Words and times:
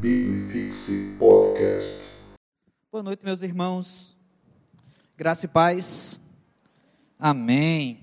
Bibifixe 0.00 1.16
Podcast. 1.18 2.04
Boa 2.92 3.02
noite, 3.02 3.24
meus 3.24 3.42
irmãos. 3.42 4.16
Graça 5.16 5.46
e 5.46 5.48
paz. 5.48 6.20
Amém. 7.18 7.98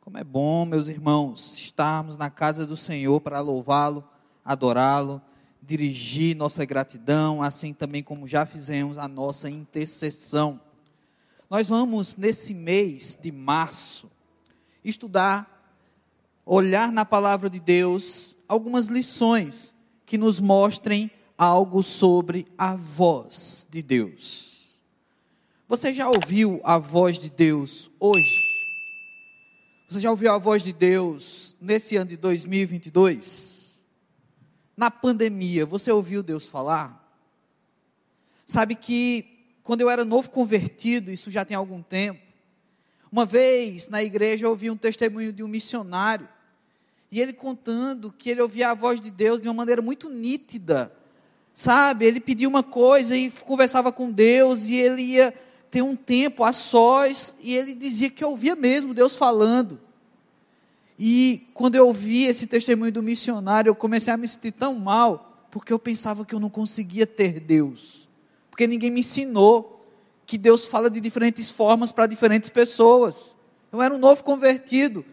Como 0.00 0.16
é 0.16 0.24
bom, 0.24 0.64
meus 0.64 0.88
irmãos, 0.88 1.58
estarmos 1.58 2.16
na 2.16 2.30
casa 2.30 2.66
do 2.66 2.74
Senhor 2.74 3.20
para 3.20 3.38
louvá-lo, 3.40 4.02
adorá-lo, 4.42 5.20
dirigir 5.60 6.34
nossa 6.34 6.64
gratidão, 6.64 7.42
assim 7.42 7.74
também 7.74 8.02
como 8.02 8.26
já 8.26 8.46
fizemos 8.46 8.96
a 8.96 9.06
nossa 9.06 9.50
intercessão. 9.50 10.58
Nós 11.50 11.68
vamos, 11.68 12.16
nesse 12.16 12.54
mês 12.54 13.18
de 13.20 13.30
março, 13.30 14.10
estudar, 14.82 15.70
olhar 16.46 16.90
na 16.90 17.04
palavra 17.04 17.50
de 17.50 17.60
Deus 17.60 18.38
algumas 18.48 18.86
lições 18.86 19.76
que 20.06 20.16
nos 20.16 20.40
mostrem 20.40 21.10
algo 21.36 21.82
sobre 21.82 22.46
a 22.56 22.74
voz 22.74 23.66
de 23.70 23.82
Deus. 23.82 24.56
Você 25.68 25.92
já 25.92 26.08
ouviu 26.08 26.60
a 26.64 26.78
voz 26.78 27.18
de 27.18 27.28
Deus 27.28 27.90
hoje? 27.98 28.46
Você 29.88 30.00
já 30.00 30.10
ouviu 30.10 30.32
a 30.32 30.38
voz 30.38 30.62
de 30.62 30.72
Deus 30.72 31.56
nesse 31.60 31.96
ano 31.96 32.10
de 32.10 32.16
2022? 32.16 33.80
Na 34.76 34.90
pandemia, 34.90 35.66
você 35.66 35.90
ouviu 35.90 36.22
Deus 36.22 36.46
falar? 36.46 37.04
Sabe 38.44 38.74
que 38.74 39.58
quando 39.62 39.80
eu 39.80 39.90
era 39.90 40.04
novo 40.04 40.30
convertido, 40.30 41.10
isso 41.10 41.30
já 41.30 41.44
tem 41.44 41.56
algum 41.56 41.82
tempo, 41.82 42.20
uma 43.10 43.24
vez 43.24 43.88
na 43.88 44.02
igreja 44.02 44.46
eu 44.46 44.50
ouvi 44.50 44.70
um 44.70 44.76
testemunho 44.76 45.32
de 45.32 45.42
um 45.42 45.48
missionário, 45.48 46.28
e 47.10 47.20
ele 47.20 47.32
contando 47.32 48.12
que 48.12 48.30
ele 48.30 48.42
ouvia 48.42 48.70
a 48.70 48.74
voz 48.74 49.00
de 49.00 49.10
Deus 49.10 49.40
de 49.40 49.48
uma 49.48 49.54
maneira 49.54 49.80
muito 49.82 50.08
nítida, 50.08 50.92
sabe? 51.56 52.04
Ele 52.04 52.20
pedia 52.20 52.46
uma 52.46 52.62
coisa 52.62 53.16
e 53.16 53.30
conversava 53.30 53.90
com 53.90 54.12
Deus, 54.12 54.68
e 54.68 54.76
ele 54.76 55.00
ia 55.00 55.34
ter 55.70 55.80
um 55.80 55.96
tempo 55.96 56.44
a 56.44 56.52
sós, 56.52 57.34
e 57.40 57.56
ele 57.56 57.74
dizia 57.74 58.10
que 58.10 58.22
ouvia 58.22 58.54
mesmo 58.54 58.92
Deus 58.92 59.16
falando. 59.16 59.80
E 60.98 61.48
quando 61.54 61.74
eu 61.74 61.86
ouvi 61.86 62.24
esse 62.26 62.46
testemunho 62.46 62.92
do 62.92 63.02
missionário, 63.02 63.70
eu 63.70 63.74
comecei 63.74 64.12
a 64.12 64.18
me 64.18 64.28
sentir 64.28 64.52
tão 64.52 64.74
mal, 64.74 65.48
porque 65.50 65.72
eu 65.72 65.78
pensava 65.78 66.26
que 66.26 66.34
eu 66.34 66.40
não 66.40 66.50
conseguia 66.50 67.06
ter 67.06 67.40
Deus. 67.40 68.06
Porque 68.50 68.66
ninguém 68.66 68.90
me 68.90 69.00
ensinou 69.00 69.82
que 70.26 70.36
Deus 70.36 70.66
fala 70.66 70.90
de 70.90 71.00
diferentes 71.00 71.50
formas 71.50 71.90
para 71.90 72.06
diferentes 72.06 72.50
pessoas. 72.50 73.34
Eu 73.72 73.80
era 73.80 73.94
um 73.94 73.98
novo 73.98 74.22
convertido. 74.22 75.04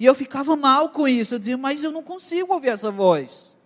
E 0.00 0.06
eu 0.06 0.14
ficava 0.14 0.56
mal 0.56 0.88
com 0.88 1.06
isso. 1.06 1.34
Eu 1.34 1.38
dizia, 1.38 1.56
mas 1.56 1.84
eu 1.84 1.92
não 1.92 2.02
consigo 2.02 2.54
ouvir 2.54 2.68
essa 2.70 2.90
voz. 2.90 3.56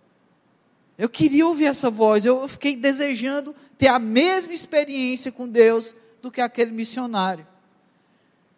Eu 0.97 1.07
queria 1.07 1.45
ouvir 1.45 1.65
essa 1.65 1.89
voz. 1.89 2.25
Eu 2.25 2.47
fiquei 2.47 2.75
desejando 2.75 3.55
ter 3.77 3.87
a 3.87 3.99
mesma 3.99 4.53
experiência 4.53 5.31
com 5.31 5.47
Deus 5.47 5.95
do 6.21 6.31
que 6.31 6.41
aquele 6.41 6.71
missionário. 6.71 7.45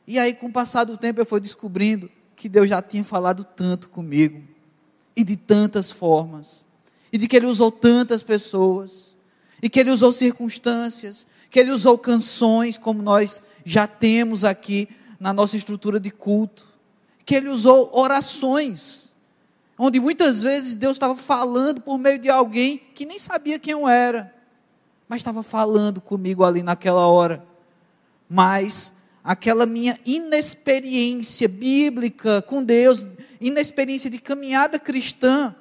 E 0.07 0.17
aí, 0.17 0.33
com 0.33 0.47
o 0.47 0.51
passar 0.51 0.85
do 0.85 0.97
tempo, 0.97 1.19
eu 1.19 1.25
fui 1.25 1.39
descobrindo 1.39 2.09
que 2.35 2.47
Deus 2.47 2.69
já 2.69 2.81
tinha 2.81 3.03
falado 3.03 3.43
tanto 3.43 3.89
comigo, 3.89 4.41
e 5.15 5.23
de 5.25 5.35
tantas 5.35 5.91
formas, 5.91 6.65
e 7.11 7.17
de 7.17 7.27
que 7.27 7.35
Ele 7.35 7.45
usou 7.45 7.69
tantas 7.69 8.23
pessoas, 8.23 9.13
e 9.61 9.69
que 9.69 9.79
Ele 9.79 9.91
usou 9.91 10.13
circunstâncias, 10.13 11.27
que 11.49 11.59
Ele 11.59 11.69
usou 11.69 11.97
canções, 11.97 12.77
como 12.77 13.03
nós 13.03 13.41
já 13.65 13.85
temos 13.85 14.45
aqui 14.45 14.87
na 15.19 15.33
nossa 15.33 15.57
estrutura 15.57 15.99
de 15.99 16.09
culto, 16.09 16.65
que 17.25 17.35
Ele 17.35 17.49
usou 17.49 17.91
orações, 17.93 19.08
onde 19.81 19.97
muitas 19.97 20.43
vezes 20.43 20.75
Deus 20.75 20.93
estava 20.93 21.15
falando 21.15 21.79
por 21.79 21.97
meio 21.97 22.19
de 22.19 22.29
alguém 22.29 22.77
que 22.93 23.05
nem 23.05 23.17
sabia 23.17 23.57
quem 23.57 23.71
eu 23.71 23.87
era, 23.87 24.35
mas 25.07 25.21
estava 25.21 25.41
falando 25.41 26.01
comigo 26.01 26.43
ali 26.43 26.61
naquela 26.61 27.07
hora. 27.07 27.45
Mas 28.29 28.91
aquela 29.23 29.65
minha 29.65 29.97
inexperiência 30.05 31.47
bíblica 31.47 32.41
com 32.41 32.61
Deus, 32.61 33.07
inexperiência 33.39 34.09
de 34.09 34.19
caminhada 34.19 34.77
cristã, 34.77 35.55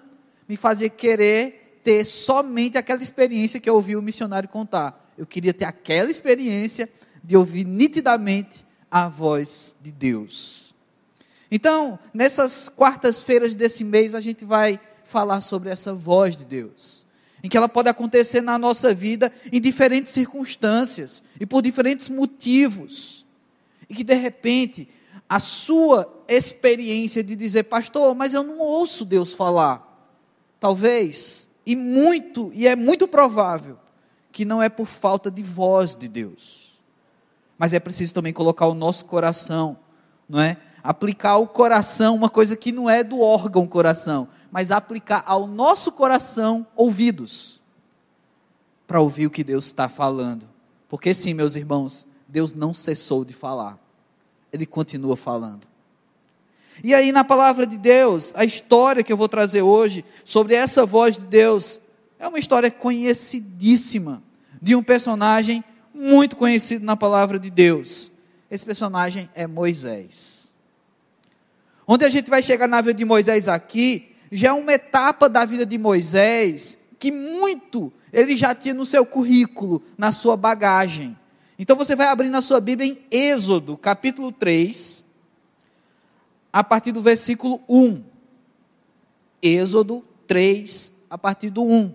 me 0.49 0.57
fazia 0.57 0.91
querer 0.91 1.81
ter 1.85 2.05
somente 2.05 2.77
aquela 2.77 3.01
experiência 3.01 3.61
que 3.61 3.71
eu 3.71 3.75
ouvi 3.77 3.95
o 3.95 4.03
missionário 4.03 4.49
contar. 4.49 5.13
Eu 5.17 5.27
queria 5.27 5.55
ter 5.55 5.65
aquela 5.65 6.11
experiência 6.11 6.91
de 7.23 7.37
ouvir 7.37 7.65
nitidamente 7.65 8.67
a 8.91 9.09
voz 9.09 9.77
de 9.81 9.93
Deus. 9.93 10.68
Então, 11.51 11.99
nessas 12.13 12.69
quartas-feiras 12.69 13.55
desse 13.55 13.83
mês, 13.85 14.15
a 14.15 14.21
gente 14.21 14.45
vai 14.45 14.79
falar 15.05 15.41
sobre 15.41 15.71
essa 15.71 15.95
voz 15.95 16.37
de 16.37 16.45
Deus. 16.45 17.07
Em 17.43 17.49
que 17.49 17.57
ela 17.57 17.69
pode 17.69 17.89
acontecer 17.89 18.41
na 18.41 18.59
nossa 18.59 18.93
vida 18.93 19.33
em 19.53 19.61
diferentes 19.61 20.13
circunstâncias 20.13 21.23
e 21.41 21.47
por 21.47 21.63
diferentes 21.63 22.09
motivos 22.09 23.19
e 23.89 23.95
que 23.95 24.05
de 24.05 24.15
repente 24.15 24.89
a 25.29 25.39
sua 25.39 26.23
experiência 26.27 27.23
de 27.23 27.37
dizer, 27.37 27.65
pastor, 27.65 28.15
mas 28.15 28.35
eu 28.35 28.43
não 28.43 28.59
ouço 28.59 29.05
Deus 29.05 29.33
falar. 29.33 29.85
Talvez, 30.59 31.49
e 31.67 31.77
muito, 31.77 32.51
e 32.55 32.67
é 32.67 32.75
muito 32.75 33.07
provável, 33.07 33.79
que 34.33 34.45
não 34.45 34.63
é 34.63 34.69
por 34.69 34.87
falta 34.87 35.31
de 35.31 35.43
voz 35.43 35.95
de 35.95 36.09
Deus. 36.09 36.81
Mas 37.59 37.73
é 37.73 37.81
preciso 37.81 38.15
também 38.15 38.33
colocar 38.33 38.67
o 38.67 38.75
nosso 38.75 39.05
coração, 39.05 39.79
não 40.29 40.41
é? 40.41 40.57
Aplicar 40.83 41.33
ao 41.33 41.47
coração 41.47 42.15
uma 42.15 42.31
coisa 42.31 42.57
que 42.57 42.73
não 42.73 42.89
é 42.89 43.03
do 43.03 43.21
órgão 43.21 43.67
coração, 43.67 44.29
mas 44.51 44.71
aplicar 44.71 45.23
ao 45.27 45.47
nosso 45.47 45.93
coração 45.93 46.67
ouvidos 46.77 47.61
para 48.87 49.01
ouvir 49.01 49.27
o 49.27 49.31
que 49.31 49.45
Deus 49.45 49.67
está 49.67 49.89
falando. 49.89 50.47
Porque 50.89 51.13
sim, 51.13 51.35
meus 51.35 51.57
irmãos, 51.57 52.07
Deus 52.27 52.55
não 52.55 52.73
cessou 52.73 53.25
de 53.25 53.35
falar. 53.35 53.79
Ele 54.53 54.65
continua 54.65 55.17
falando. 55.17 55.67
E 56.83 56.95
aí, 56.95 57.11
na 57.11 57.25
palavra 57.25 57.67
de 57.67 57.77
Deus, 57.77 58.33
a 58.37 58.45
história 58.45 59.03
que 59.03 59.13
eu 59.13 59.17
vou 59.17 59.29
trazer 59.29 59.63
hoje 59.63 60.05
sobre 60.25 60.55
essa 60.55 60.87
voz 60.87 61.17
de 61.17 61.27
Deus 61.27 61.81
é 62.19 62.27
uma 62.27 62.39
história 62.39 62.71
conhecidíssima 62.71 64.23
de 64.61 64.75
um 64.75 64.83
personagem 64.83 65.65
muito 65.93 66.37
conhecido 66.37 66.85
na 66.85 66.97
palavra 66.97 67.39
de 67.39 67.51
Deus. 67.51 68.11
Esse 68.51 68.65
personagem 68.65 69.29
é 69.35 69.47
Moisés. 69.47 70.38
Onde 71.91 72.05
a 72.05 72.11
gente 72.11 72.29
vai 72.29 72.43
chegar 72.43 72.69
na 72.69 72.83
vida 72.83 72.93
de 72.93 73.05
Moisés 73.07 73.49
aqui, 73.49 74.15
já 74.31 74.49
é 74.49 74.53
uma 74.53 74.75
etapa 74.75 75.27
da 75.27 75.47
vida 75.47 75.65
de 75.65 75.79
Moisés 75.79 76.77
que 76.99 77.11
muito 77.11 77.91
ele 78.13 78.37
já 78.37 78.55
tinha 78.55 78.75
no 78.75 78.85
seu 78.85 79.07
currículo, 79.07 79.83
na 79.97 80.13
sua 80.13 80.37
bagagem. 80.37 81.17
Então 81.59 81.75
você 81.75 81.97
vai 81.97 82.09
abrir 82.09 82.29
na 82.29 82.43
sua 82.43 82.61
Bíblia 82.61 82.91
em 82.91 82.99
Êxodo, 83.11 83.75
capítulo 83.75 84.31
3, 84.31 85.03
a 86.53 86.63
partir 86.63 86.93
do 86.93 87.01
versículo 87.01 87.59
1. 87.67 88.05
Êxodo 89.41 90.05
3, 90.27 90.93
a 91.09 91.17
partir 91.17 91.49
do 91.49 91.65
1. 91.65 91.91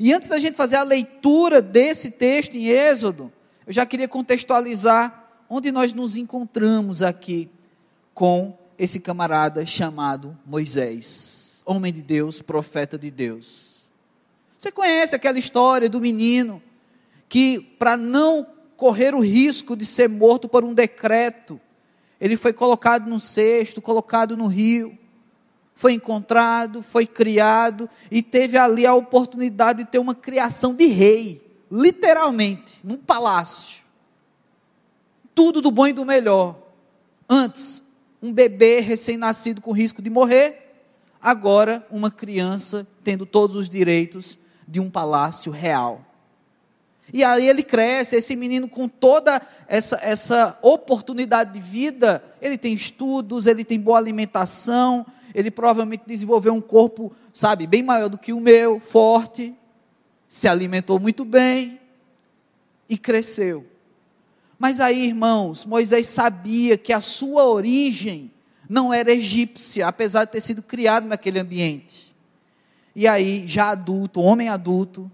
E 0.00 0.12
antes 0.12 0.28
da 0.28 0.40
gente 0.40 0.56
fazer 0.56 0.76
a 0.76 0.82
leitura 0.82 1.62
desse 1.62 2.10
texto 2.10 2.56
em 2.56 2.66
Êxodo, 2.66 3.32
eu 3.64 3.72
já 3.72 3.86
queria 3.86 4.08
contextualizar 4.08 5.24
onde 5.48 5.70
nós 5.70 5.92
nos 5.92 6.16
encontramos 6.16 7.00
aqui 7.00 7.48
com 8.18 8.58
esse 8.76 8.98
camarada 8.98 9.64
chamado 9.64 10.36
Moisés, 10.44 11.62
homem 11.64 11.92
de 11.92 12.02
Deus, 12.02 12.42
profeta 12.42 12.98
de 12.98 13.12
Deus. 13.12 13.86
Você 14.58 14.72
conhece 14.72 15.14
aquela 15.14 15.38
história 15.38 15.88
do 15.88 16.00
menino 16.00 16.60
que, 17.28 17.60
para 17.78 17.96
não 17.96 18.44
correr 18.76 19.14
o 19.14 19.20
risco 19.20 19.76
de 19.76 19.86
ser 19.86 20.08
morto 20.08 20.48
por 20.48 20.64
um 20.64 20.74
decreto, 20.74 21.60
ele 22.20 22.36
foi 22.36 22.52
colocado 22.52 23.08
no 23.08 23.20
cesto, 23.20 23.80
colocado 23.80 24.36
no 24.36 24.48
rio, 24.48 24.98
foi 25.76 25.92
encontrado, 25.92 26.82
foi 26.82 27.06
criado 27.06 27.88
e 28.10 28.20
teve 28.20 28.58
ali 28.58 28.84
a 28.84 28.94
oportunidade 28.96 29.84
de 29.84 29.90
ter 29.90 30.00
uma 30.00 30.16
criação 30.16 30.74
de 30.74 30.86
rei, 30.86 31.40
literalmente, 31.70 32.84
num 32.84 32.96
palácio. 32.96 33.80
Tudo 35.36 35.60
do 35.60 35.70
bom 35.70 35.86
e 35.86 35.92
do 35.92 36.04
melhor. 36.04 36.58
Antes, 37.30 37.86
um 38.22 38.32
bebê 38.32 38.80
recém-nascido 38.80 39.60
com 39.60 39.72
risco 39.72 40.02
de 40.02 40.10
morrer, 40.10 40.84
agora, 41.20 41.86
uma 41.90 42.10
criança 42.10 42.86
tendo 43.02 43.24
todos 43.24 43.56
os 43.56 43.68
direitos 43.68 44.38
de 44.66 44.80
um 44.80 44.90
palácio 44.90 45.50
real. 45.50 46.04
E 47.12 47.24
aí 47.24 47.48
ele 47.48 47.62
cresce, 47.62 48.16
esse 48.16 48.36
menino 48.36 48.68
com 48.68 48.86
toda 48.86 49.40
essa, 49.66 49.98
essa 50.02 50.58
oportunidade 50.60 51.54
de 51.54 51.60
vida, 51.60 52.22
ele 52.40 52.58
tem 52.58 52.74
estudos, 52.74 53.46
ele 53.46 53.64
tem 53.64 53.80
boa 53.80 53.96
alimentação, 53.96 55.06
ele 55.34 55.50
provavelmente 55.50 56.04
desenvolveu 56.06 56.52
um 56.52 56.60
corpo, 56.60 57.12
sabe, 57.32 57.66
bem 57.66 57.82
maior 57.82 58.08
do 58.08 58.18
que 58.18 58.32
o 58.32 58.40
meu, 58.40 58.78
forte, 58.78 59.54
se 60.26 60.46
alimentou 60.46 61.00
muito 61.00 61.24
bem 61.24 61.80
e 62.88 62.98
cresceu. 62.98 63.64
Mas 64.58 64.80
aí, 64.80 65.06
irmãos, 65.06 65.64
Moisés 65.64 66.06
sabia 66.06 66.76
que 66.76 66.92
a 66.92 67.00
sua 67.00 67.44
origem 67.44 68.30
não 68.68 68.92
era 68.92 69.12
egípcia, 69.12 69.86
apesar 69.86 70.24
de 70.24 70.32
ter 70.32 70.40
sido 70.40 70.62
criado 70.62 71.06
naquele 71.06 71.38
ambiente. 71.38 72.14
E 72.94 73.06
aí, 73.06 73.46
já 73.46 73.70
adulto, 73.70 74.20
homem 74.20 74.48
adulto, 74.48 75.10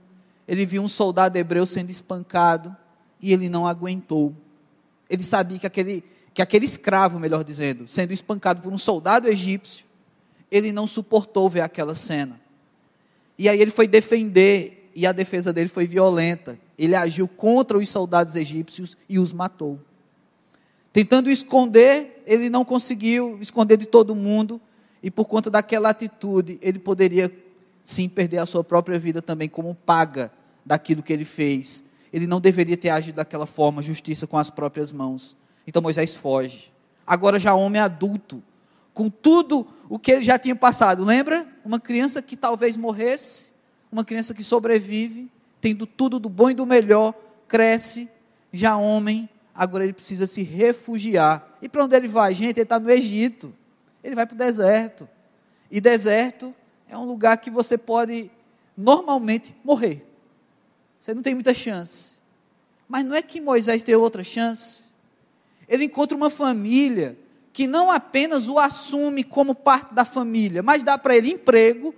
ele 0.49 0.65
viu 0.65 0.83
um 0.83 0.89
soldado 0.89 1.37
hebreu 1.37 1.67
sendo 1.67 1.91
espancado 1.91 2.75
e 3.21 3.33
ele 3.33 3.49
não 3.49 3.67
aguentou. 3.67 4.35
Ele 5.09 5.23
sabia 5.23 5.59
que 5.59 5.67
aquele, 5.67 6.03
que 6.33 6.43
aquele 6.43 6.65
escravo, 6.65 7.21
melhor 7.21 7.45
dizendo, 7.45 7.87
sendo 7.87 8.13
espancado 8.13 8.63
por 8.63 8.73
um 8.73 8.79
soldado 8.79 9.29
egípcio, 9.29 9.85
ele 10.51 10.73
não 10.73 10.87
suportou 10.87 11.49
ver 11.49 11.61
aquela 11.61 11.95
cena. 11.95 12.41
E 13.39 13.49
aí 13.49 13.61
ele 13.61 13.71
foi 13.71 13.87
defender, 13.87 14.84
e 14.95 15.07
a 15.07 15.13
defesa 15.13 15.53
dele 15.53 15.69
foi 15.69 15.87
violenta. 15.87 16.59
Ele 16.79 16.95
agiu 16.95 17.27
contra 17.27 17.79
os 17.79 17.89
soldados 17.89 18.37
egípcios 18.37 18.97
e 19.09 19.19
os 19.19 19.33
matou. 19.33 19.79
Tentando 20.93 21.31
esconder, 21.31 22.23
ele 22.27 22.49
não 22.49 22.65
conseguiu 22.65 23.39
esconder 23.41 23.77
de 23.77 23.87
todo 23.87 24.15
mundo, 24.15 24.61
e 25.03 25.11
por 25.11 25.27
conta 25.27 25.51
daquela 25.51 25.91
atitude, 25.91 26.59
ele 26.63 26.79
poderia 26.79 27.31
sim 27.83 28.09
perder 28.09 28.39
a 28.39 28.47
sua 28.47 28.65
própria 28.65 28.99
vida 28.99 29.21
também 29.21 29.49
como 29.49 29.75
paga 29.75 30.33
daquilo 30.65 31.03
que 31.03 31.13
ele 31.13 31.25
fez. 31.25 31.85
Ele 32.13 32.27
não 32.27 32.41
deveria 32.41 32.77
ter 32.77 32.91
agido 32.91 33.17
daquela 33.17 33.45
forma, 33.45 33.83
justiça 33.83 34.27
com 34.27 34.39
as 34.39 34.49
próprias 34.49 34.93
mãos. 34.93 35.37
Então 35.67 35.83
Moisés 35.83 36.15
foge. 36.15 36.73
Agora 37.07 37.39
já 37.39 37.55
homem 37.55 37.83
adulto, 37.83 38.43
com 38.95 39.11
tudo 39.11 39.67
o 39.89 39.99
que 39.99 40.13
ele 40.13 40.23
já 40.23 40.39
tinha 40.39 40.57
passado. 40.57 41.05
Lembra? 41.05 41.47
Uma 41.65 41.81
criança 41.81 42.23
que 42.23 42.37
talvez 42.37 42.77
morresse, 42.77 43.53
uma 43.95 44.05
criança 44.05 44.35
que 44.35 44.43
sobrevive, 44.43 45.31
tendo 45.61 45.87
tudo 45.87 46.19
do 46.19 46.29
bom 46.29 46.51
e 46.51 46.55
do 46.55 46.67
melhor, 46.67 47.15
cresce, 47.47 48.09
já 48.53 48.77
homem, 48.77 49.29
agora 49.55 49.85
ele 49.85 49.93
precisa 49.93 50.27
se 50.27 50.43
refugiar. 50.43 51.57
E 51.63 51.69
para 51.69 51.85
onde 51.85 51.95
ele 51.95 52.09
vai? 52.09 52.35
Gente, 52.35 52.57
ele 52.57 52.65
está 52.65 52.81
no 52.81 52.91
Egito. 52.91 53.55
Ele 54.03 54.17
vai 54.17 54.27
para 54.27 54.35
o 54.35 54.39
deserto. 54.39 55.09
E 55.71 55.81
deserto 55.81 56.53
é 56.89 56.99
um 56.99 57.05
lugar 57.05 57.37
que 57.37 57.51
você 57.51 57.79
pode 57.79 58.31
normalmente 58.77 59.55
morrer. 59.65 60.05
Você 61.01 61.15
não 61.15 61.23
tem 61.23 61.35
muita 61.35 61.55
chance. 61.55 62.15
Mas 62.89 63.05
não 63.05 63.15
é 63.15 63.23
que 63.23 63.41
Moisés 63.41 63.85
tem 63.85 63.95
outra 63.95 64.25
chance. 64.25 64.83
Ele 65.69 65.85
encontra 65.85 66.17
uma 66.17 66.31
família 66.31 67.17
que 67.53 67.69
não 67.69 67.93
apenas 67.93 68.49
o 68.49 68.59
assume 68.59 69.23
como 69.23 69.55
parte 69.55 69.95
da 69.95 70.05
família, 70.05 70.65
mas 70.65 70.83
dá 70.83 70.99
para 70.99 71.17
ele 71.17 71.31
emprego 71.31 71.95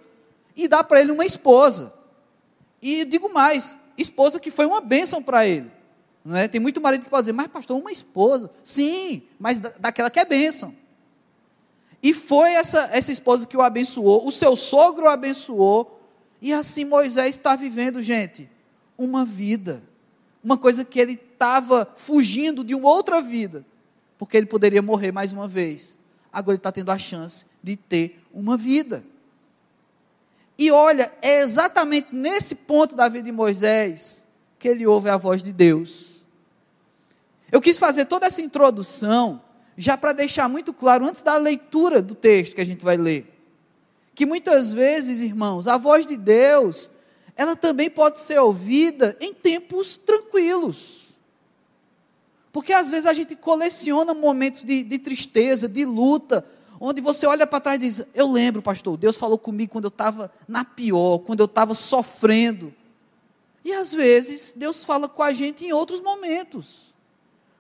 e 0.56 0.66
dá 0.66 0.82
para 0.82 1.00
ele 1.00 1.12
uma 1.12 1.24
esposa. 1.24 1.92
E 2.80 3.04
digo 3.04 3.32
mais, 3.32 3.76
esposa 3.98 4.40
que 4.40 4.50
foi 4.50 4.66
uma 4.66 4.80
bênção 4.80 5.22
para 5.22 5.46
ele. 5.46 5.70
Não 6.24 6.36
é? 6.36 6.48
Tem 6.48 6.60
muito 6.60 6.80
marido 6.80 7.04
que 7.04 7.10
pode 7.10 7.22
dizer, 7.22 7.32
mas 7.32 7.46
pastor, 7.46 7.78
uma 7.78 7.92
esposa. 7.92 8.50
Sim, 8.64 9.22
mas 9.38 9.58
daquela 9.58 10.10
que 10.10 10.18
é 10.18 10.24
bênção. 10.24 10.74
E 12.02 12.12
foi 12.12 12.52
essa, 12.52 12.88
essa 12.92 13.12
esposa 13.12 13.46
que 13.46 13.56
o 13.56 13.62
abençoou, 13.62 14.26
o 14.26 14.32
seu 14.32 14.56
sogro 14.56 15.06
o 15.06 15.08
abençoou, 15.08 16.00
e 16.40 16.52
assim 16.52 16.84
Moisés 16.84 17.36
está 17.36 17.56
vivendo, 17.56 18.02
gente, 18.02 18.48
uma 18.96 19.24
vida. 19.24 19.82
Uma 20.42 20.56
coisa 20.56 20.84
que 20.84 21.00
ele 21.00 21.14
estava 21.14 21.92
fugindo 21.96 22.62
de 22.62 22.74
uma 22.74 22.88
outra 22.88 23.20
vida, 23.20 23.64
porque 24.18 24.36
ele 24.36 24.46
poderia 24.46 24.82
morrer 24.82 25.12
mais 25.12 25.32
uma 25.32 25.48
vez. 25.48 25.98
Agora 26.32 26.54
ele 26.54 26.58
está 26.58 26.70
tendo 26.70 26.90
a 26.90 26.98
chance 26.98 27.46
de 27.62 27.76
ter 27.76 28.20
uma 28.32 28.56
vida. 28.56 29.02
E 30.58 30.70
olha, 30.70 31.12
é 31.20 31.40
exatamente 31.40 32.14
nesse 32.14 32.54
ponto 32.54 32.96
da 32.96 33.08
vida 33.08 33.24
de 33.24 33.32
Moisés 33.32 34.26
que 34.58 34.68
ele 34.68 34.86
ouve 34.86 35.08
a 35.10 35.16
voz 35.16 35.42
de 35.42 35.52
Deus. 35.52 36.24
Eu 37.52 37.60
quis 37.60 37.78
fazer 37.78 38.06
toda 38.06 38.26
essa 38.26 38.40
introdução 38.40 39.42
já 39.76 39.96
para 39.96 40.12
deixar 40.12 40.48
muito 40.48 40.72
claro, 40.72 41.04
antes 41.06 41.22
da 41.22 41.36
leitura 41.36 42.00
do 42.00 42.14
texto 42.14 42.54
que 42.54 42.60
a 42.60 42.66
gente 42.66 42.82
vai 42.82 42.96
ler, 42.96 43.30
que 44.14 44.24
muitas 44.24 44.72
vezes, 44.72 45.20
irmãos, 45.20 45.68
a 45.68 45.76
voz 45.76 46.06
de 46.06 46.16
Deus, 46.16 46.90
ela 47.36 47.54
também 47.54 47.90
pode 47.90 48.18
ser 48.18 48.38
ouvida 48.38 49.14
em 49.20 49.34
tempos 49.34 49.98
tranquilos. 49.98 51.04
Porque 52.50 52.72
às 52.72 52.88
vezes 52.88 53.04
a 53.04 53.12
gente 53.12 53.36
coleciona 53.36 54.14
momentos 54.14 54.64
de, 54.64 54.82
de 54.82 54.98
tristeza, 54.98 55.68
de 55.68 55.84
luta, 55.84 56.42
onde 56.80 57.00
você 57.00 57.26
olha 57.26 57.46
para 57.46 57.60
trás 57.60 57.76
e 57.76 57.80
diz: 57.80 58.04
Eu 58.14 58.30
lembro, 58.30 58.62
pastor, 58.62 58.96
Deus 58.96 59.16
falou 59.16 59.38
comigo 59.38 59.72
quando 59.72 59.84
eu 59.84 59.88
estava 59.88 60.32
na 60.46 60.64
pior, 60.64 61.18
quando 61.18 61.40
eu 61.40 61.46
estava 61.46 61.74
sofrendo. 61.74 62.72
E 63.64 63.72
às 63.72 63.92
vezes 63.92 64.54
Deus 64.56 64.84
fala 64.84 65.08
com 65.08 65.22
a 65.22 65.32
gente 65.32 65.64
em 65.64 65.72
outros 65.72 66.00
momentos. 66.00 66.94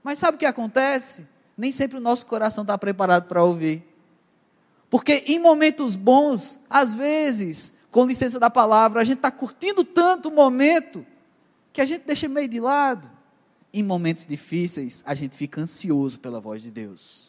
Mas 0.02 0.18
sabe 0.18 0.36
o 0.36 0.38
que 0.38 0.46
acontece? 0.46 1.26
nem 1.56 1.72
sempre 1.72 1.96
o 1.96 2.00
nosso 2.00 2.26
coração 2.26 2.62
está 2.62 2.76
preparado 2.76 3.26
para 3.26 3.42
ouvir. 3.42 3.82
Porque 4.90 5.24
em 5.26 5.38
momentos 5.38 5.96
bons, 5.96 6.60
às 6.68 6.94
vezes, 6.94 7.72
com 7.90 8.06
licença 8.06 8.38
da 8.38 8.50
palavra, 8.50 9.00
a 9.00 9.04
gente 9.04 9.16
está 9.16 9.30
curtindo 9.30 9.82
tanto 9.82 10.28
o 10.28 10.32
momento 10.32 11.04
que 11.72 11.80
a 11.80 11.84
gente 11.84 12.04
deixa 12.04 12.28
meio 12.28 12.48
de 12.48 12.60
lado. 12.60 13.10
Em 13.72 13.82
momentos 13.82 14.26
difíceis, 14.26 15.02
a 15.06 15.14
gente 15.14 15.36
fica 15.36 15.60
ansioso 15.60 16.20
pela 16.20 16.40
voz 16.40 16.62
de 16.62 16.70
Deus. 16.70 17.25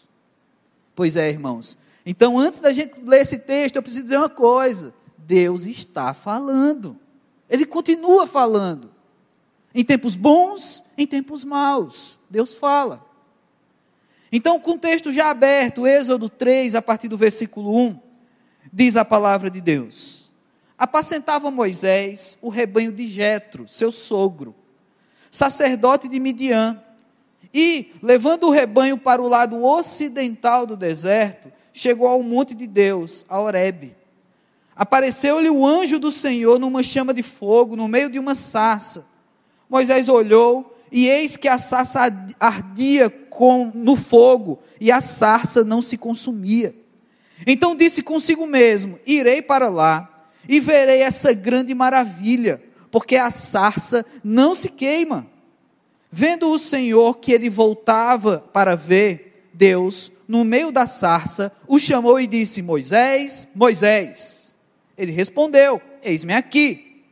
Pois 0.98 1.16
é, 1.16 1.30
irmãos. 1.30 1.78
Então, 2.04 2.40
antes 2.40 2.60
da 2.60 2.74
gente 2.74 3.00
ler 3.02 3.22
esse 3.22 3.38
texto, 3.38 3.76
eu 3.76 3.84
preciso 3.84 4.02
dizer 4.02 4.18
uma 4.18 4.32
coisa: 4.32 4.92
Deus 5.16 5.68
está 5.68 6.12
falando. 6.12 6.98
Ele 7.48 7.68
continua 7.68 8.26
falando. 8.26 8.90
Em 9.76 9.86
tempos 9.86 10.16
bons, 10.16 10.84
em 10.98 11.06
tempos 11.06 11.44
maus. 11.44 12.18
Deus 12.28 12.56
fala. 12.56 13.06
Então, 14.32 14.60
com 14.60 14.72
o 14.72 14.78
texto 14.80 15.14
já 15.14 15.30
aberto, 15.30 15.86
Êxodo 15.86 16.30
3, 16.30 16.74
a 16.74 16.82
partir 16.82 17.08
do 17.08 17.16
versículo 17.16 17.78
1, 17.78 18.00
diz 18.74 18.98
a 18.98 19.06
palavra 19.06 19.52
de 19.52 19.62
Deus: 19.62 20.32
Apacentava 20.76 21.52
Moisés 21.52 22.40
o 22.42 22.50
rebanho 22.50 22.92
de 22.92 23.08
Jetro, 23.08 23.68
seu 23.68 23.92
sogro, 23.92 24.56
sacerdote 25.30 26.08
de 26.08 26.20
Midian, 26.20 26.82
e, 27.54 27.92
levando 28.02 28.46
o 28.46 28.52
rebanho 28.52 28.98
para 28.98 29.22
o 29.22 29.28
lado 29.28 29.64
ocidental 29.64 30.66
do 30.66 30.76
deserto, 30.76 31.52
chegou 31.74 32.08
ao 32.08 32.24
monte 32.24 32.54
de 32.54 32.68
Deus, 32.68 33.26
a 33.30 33.40
Horebe. 33.40 33.96
Apareceu-lhe 34.76 35.50
o 35.50 35.66
anjo 35.66 35.98
do 35.98 36.12
Senhor 36.12 36.60
numa 36.60 36.84
chama 36.84 37.14
de 37.14 37.24
fogo, 37.24 37.76
no 37.76 37.88
meio 37.88 38.10
de 38.10 38.20
uma 38.20 38.36
sarça. 38.36 39.06
Moisés 39.70 40.08
olhou, 40.08 40.78
e 40.92 41.08
eis 41.08 41.36
que 41.36 41.48
a 41.48 41.58
sarça 41.58 42.02
ardia 42.40 43.10
com, 43.10 43.72
no 43.74 43.96
fogo, 43.96 44.60
e 44.80 44.92
a 44.92 45.02
sarça 45.02 45.64
não 45.64 45.82
se 45.82 45.98
consumia. 45.98 46.76
Então 47.46 47.76
disse 47.76 48.02
consigo 48.02 48.46
mesmo: 48.46 49.00
Irei 49.06 49.42
para 49.42 49.70
lá, 49.70 50.30
e 50.48 50.60
verei 50.60 51.02
essa 51.02 51.34
grande 51.34 51.74
maravilha, 51.74 52.62
porque 52.90 53.16
a 53.16 53.30
sarça 53.30 54.06
não 54.24 54.56
se 54.56 54.70
queima. 54.70 55.28
Vendo 56.12 56.50
o 56.50 56.58
Senhor 56.58 57.18
que 57.18 57.32
ele 57.32 57.50
voltava 57.50 58.40
para 58.54 58.76
ver, 58.76 59.50
Deus, 59.54 60.12
no 60.28 60.46
meio 60.46 60.72
da 60.72 60.86
sarça, 60.86 61.52
o 61.68 61.80
chamou 61.80 62.20
e 62.20 62.28
disse: 62.28 62.62
Moisés, 62.62 63.48
Moisés. 63.54 64.56
Ele 64.98 65.12
respondeu: 65.12 65.82
Eis-me 66.04 66.34
aqui. 66.34 67.04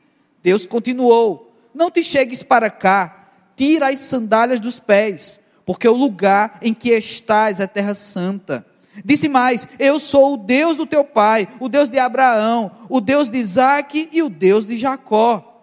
Deus 0.42 0.66
continuou: 0.66 1.54
Não 1.74 1.90
te 1.90 2.04
chegues 2.04 2.44
para 2.44 2.70
cá, 2.70 3.30
tira 3.56 3.90
as 3.90 4.00
sandálias 4.00 4.60
dos 4.60 4.80
pés, 4.80 5.40
porque 5.66 5.88
o 5.88 5.94
lugar 5.94 6.60
em 6.62 6.74
que 6.74 6.92
estás 6.92 7.60
é 7.60 7.68
terra 7.68 7.94
santa. 7.94 8.66
Disse 9.04 9.28
mais: 9.28 9.68
Eu 9.78 10.00
sou 10.00 10.36
o 10.36 10.38
Deus 10.38 10.78
do 10.78 10.86
teu 10.86 11.04
pai, 11.04 11.48
o 11.60 11.68
Deus 11.68 11.90
de 11.90 12.00
Abraão, 12.00 12.72
o 12.90 13.02
Deus 13.02 13.28
de 13.28 13.38
Isaac 13.38 14.10
e 14.12 14.22
o 14.22 14.30
Deus 14.30 14.66
de 14.68 14.78
Jacó. 14.78 15.55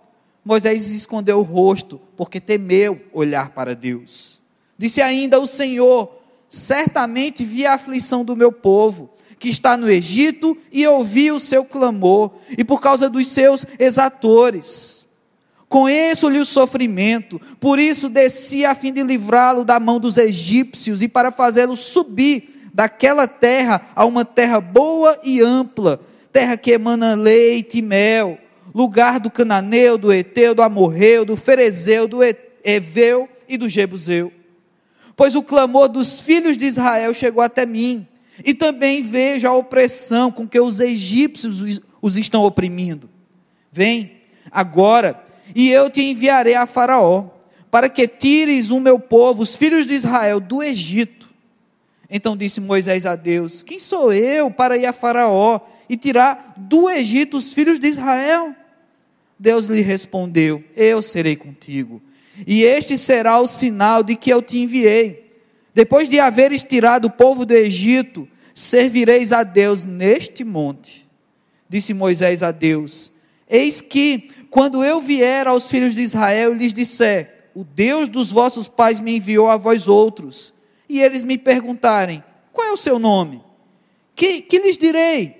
Moisés 0.44 0.90
escondeu 0.90 1.38
o 1.38 1.42
rosto, 1.42 2.00
porque 2.16 2.40
temeu 2.40 3.00
olhar 3.12 3.50
para 3.50 3.74
Deus. 3.74 4.40
Disse 4.76 5.00
ainda 5.00 5.40
o 5.40 5.46
Senhor: 5.46 6.20
Certamente 6.48 7.44
vi 7.44 7.64
a 7.64 7.74
aflição 7.74 8.24
do 8.24 8.36
meu 8.36 8.50
povo, 8.50 9.10
que 9.38 9.48
está 9.48 9.76
no 9.76 9.88
Egito, 9.88 10.56
e 10.72 10.86
ouvi 10.86 11.30
o 11.30 11.38
seu 11.38 11.64
clamor, 11.64 12.32
e 12.58 12.64
por 12.64 12.80
causa 12.80 13.08
dos 13.08 13.28
seus 13.28 13.64
exatores. 13.78 15.06
Conheço-lhe 15.68 16.38
o 16.38 16.44
sofrimento, 16.44 17.40
por 17.58 17.78
isso 17.78 18.10
desci 18.10 18.64
a 18.64 18.74
fim 18.74 18.92
de 18.92 19.02
livrá-lo 19.02 19.64
da 19.64 19.80
mão 19.80 19.98
dos 19.98 20.18
egípcios 20.18 21.00
e 21.00 21.08
para 21.08 21.30
fazê-lo 21.30 21.74
subir 21.76 22.68
daquela 22.74 23.26
terra 23.26 23.88
a 23.96 24.04
uma 24.04 24.24
terra 24.24 24.60
boa 24.60 25.18
e 25.24 25.40
ampla, 25.40 25.98
terra 26.30 26.58
que 26.58 26.72
emana 26.72 27.14
leite 27.14 27.78
e 27.78 27.82
mel, 27.82 28.38
lugar 28.74 29.20
do 29.20 29.30
cananeu, 29.30 29.98
do 29.98 30.12
eteu, 30.12 30.54
do 30.54 30.62
amorreu, 30.62 31.24
do 31.24 31.36
ferezeu, 31.36 32.08
do 32.08 32.18
eveu 32.64 33.28
e 33.48 33.56
do 33.56 33.68
jebuseu. 33.68 34.32
Pois 35.14 35.34
o 35.34 35.42
clamor 35.42 35.88
dos 35.88 36.20
filhos 36.20 36.56
de 36.56 36.64
Israel 36.64 37.12
chegou 37.12 37.42
até 37.42 37.66
mim, 37.66 38.06
e 38.44 38.54
também 38.54 39.02
vejo 39.02 39.46
a 39.46 39.54
opressão 39.54 40.30
com 40.30 40.48
que 40.48 40.58
os 40.58 40.80
egípcios 40.80 41.82
os 42.00 42.16
estão 42.16 42.44
oprimindo. 42.44 43.08
Vem, 43.70 44.12
agora, 44.50 45.22
e 45.54 45.70
eu 45.70 45.90
te 45.90 46.02
enviarei 46.02 46.54
a 46.54 46.66
Faraó, 46.66 47.26
para 47.70 47.88
que 47.88 48.06
tires 48.08 48.70
o 48.70 48.80
meu 48.80 48.98
povo, 48.98 49.42
os 49.42 49.54
filhos 49.54 49.86
de 49.86 49.94
Israel, 49.94 50.40
do 50.40 50.62
Egito. 50.62 51.28
Então 52.10 52.36
disse 52.36 52.60
Moisés 52.60 53.06
a 53.06 53.16
Deus: 53.16 53.62
Quem 53.62 53.78
sou 53.78 54.12
eu 54.12 54.50
para 54.50 54.76
ir 54.76 54.84
a 54.84 54.92
Faraó 54.92 55.60
e 55.88 55.96
tirar 55.96 56.54
do 56.56 56.90
Egito 56.90 57.38
os 57.38 57.54
filhos 57.54 57.78
de 57.78 57.86
Israel? 57.86 58.54
Deus 59.42 59.66
lhe 59.66 59.80
respondeu: 59.80 60.62
Eu 60.76 61.02
serei 61.02 61.34
contigo, 61.34 62.00
e 62.46 62.62
este 62.62 62.96
será 62.96 63.40
o 63.40 63.46
sinal 63.48 64.04
de 64.04 64.14
que 64.14 64.32
eu 64.32 64.40
te 64.40 64.60
enviei. 64.60 65.32
Depois 65.74 66.08
de 66.08 66.20
haveres 66.20 66.62
tirado 66.62 67.06
o 67.06 67.10
povo 67.10 67.44
do 67.44 67.52
Egito, 67.52 68.28
servireis 68.54 69.32
a 69.32 69.42
Deus 69.42 69.84
neste 69.84 70.44
monte. 70.44 71.10
Disse 71.68 71.92
Moisés 71.92 72.44
a 72.44 72.52
Deus: 72.52 73.10
Eis 73.50 73.80
que, 73.80 74.30
quando 74.48 74.84
eu 74.84 75.00
vier 75.00 75.48
aos 75.48 75.68
filhos 75.68 75.96
de 75.96 76.02
Israel 76.02 76.54
e 76.54 76.58
lhes 76.58 76.72
disser: 76.72 77.50
O 77.52 77.64
Deus 77.64 78.08
dos 78.08 78.30
vossos 78.30 78.68
pais 78.68 79.00
me 79.00 79.16
enviou 79.16 79.50
a 79.50 79.56
vós 79.56 79.88
outros, 79.88 80.54
e 80.88 81.02
eles 81.02 81.24
me 81.24 81.36
perguntarem: 81.36 82.22
Qual 82.52 82.68
é 82.68 82.70
o 82.70 82.76
seu 82.76 82.96
nome? 82.96 83.42
Que, 84.14 84.40
que 84.40 84.60
lhes 84.60 84.78
direi? 84.78 85.36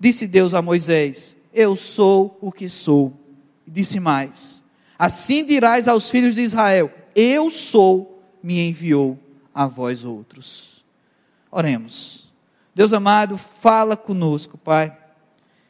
Disse 0.00 0.26
Deus 0.26 0.54
a 0.54 0.60
Moisés: 0.60 1.36
Eu 1.52 1.76
sou 1.76 2.36
o 2.40 2.50
que 2.50 2.68
sou. 2.68 3.23
Disse 3.66 4.00
mais: 4.00 4.62
Assim 4.98 5.44
dirás 5.44 5.88
aos 5.88 6.10
filhos 6.10 6.34
de 6.34 6.42
Israel: 6.42 6.90
Eu 7.14 7.50
sou, 7.50 8.22
me 8.42 8.68
enviou 8.68 9.18
a 9.54 9.66
vós 9.66 10.04
outros. 10.04 10.84
Oremos. 11.50 12.32
Deus 12.74 12.92
amado, 12.92 13.38
fala 13.38 13.96
conosco, 13.96 14.58
Pai. 14.58 14.96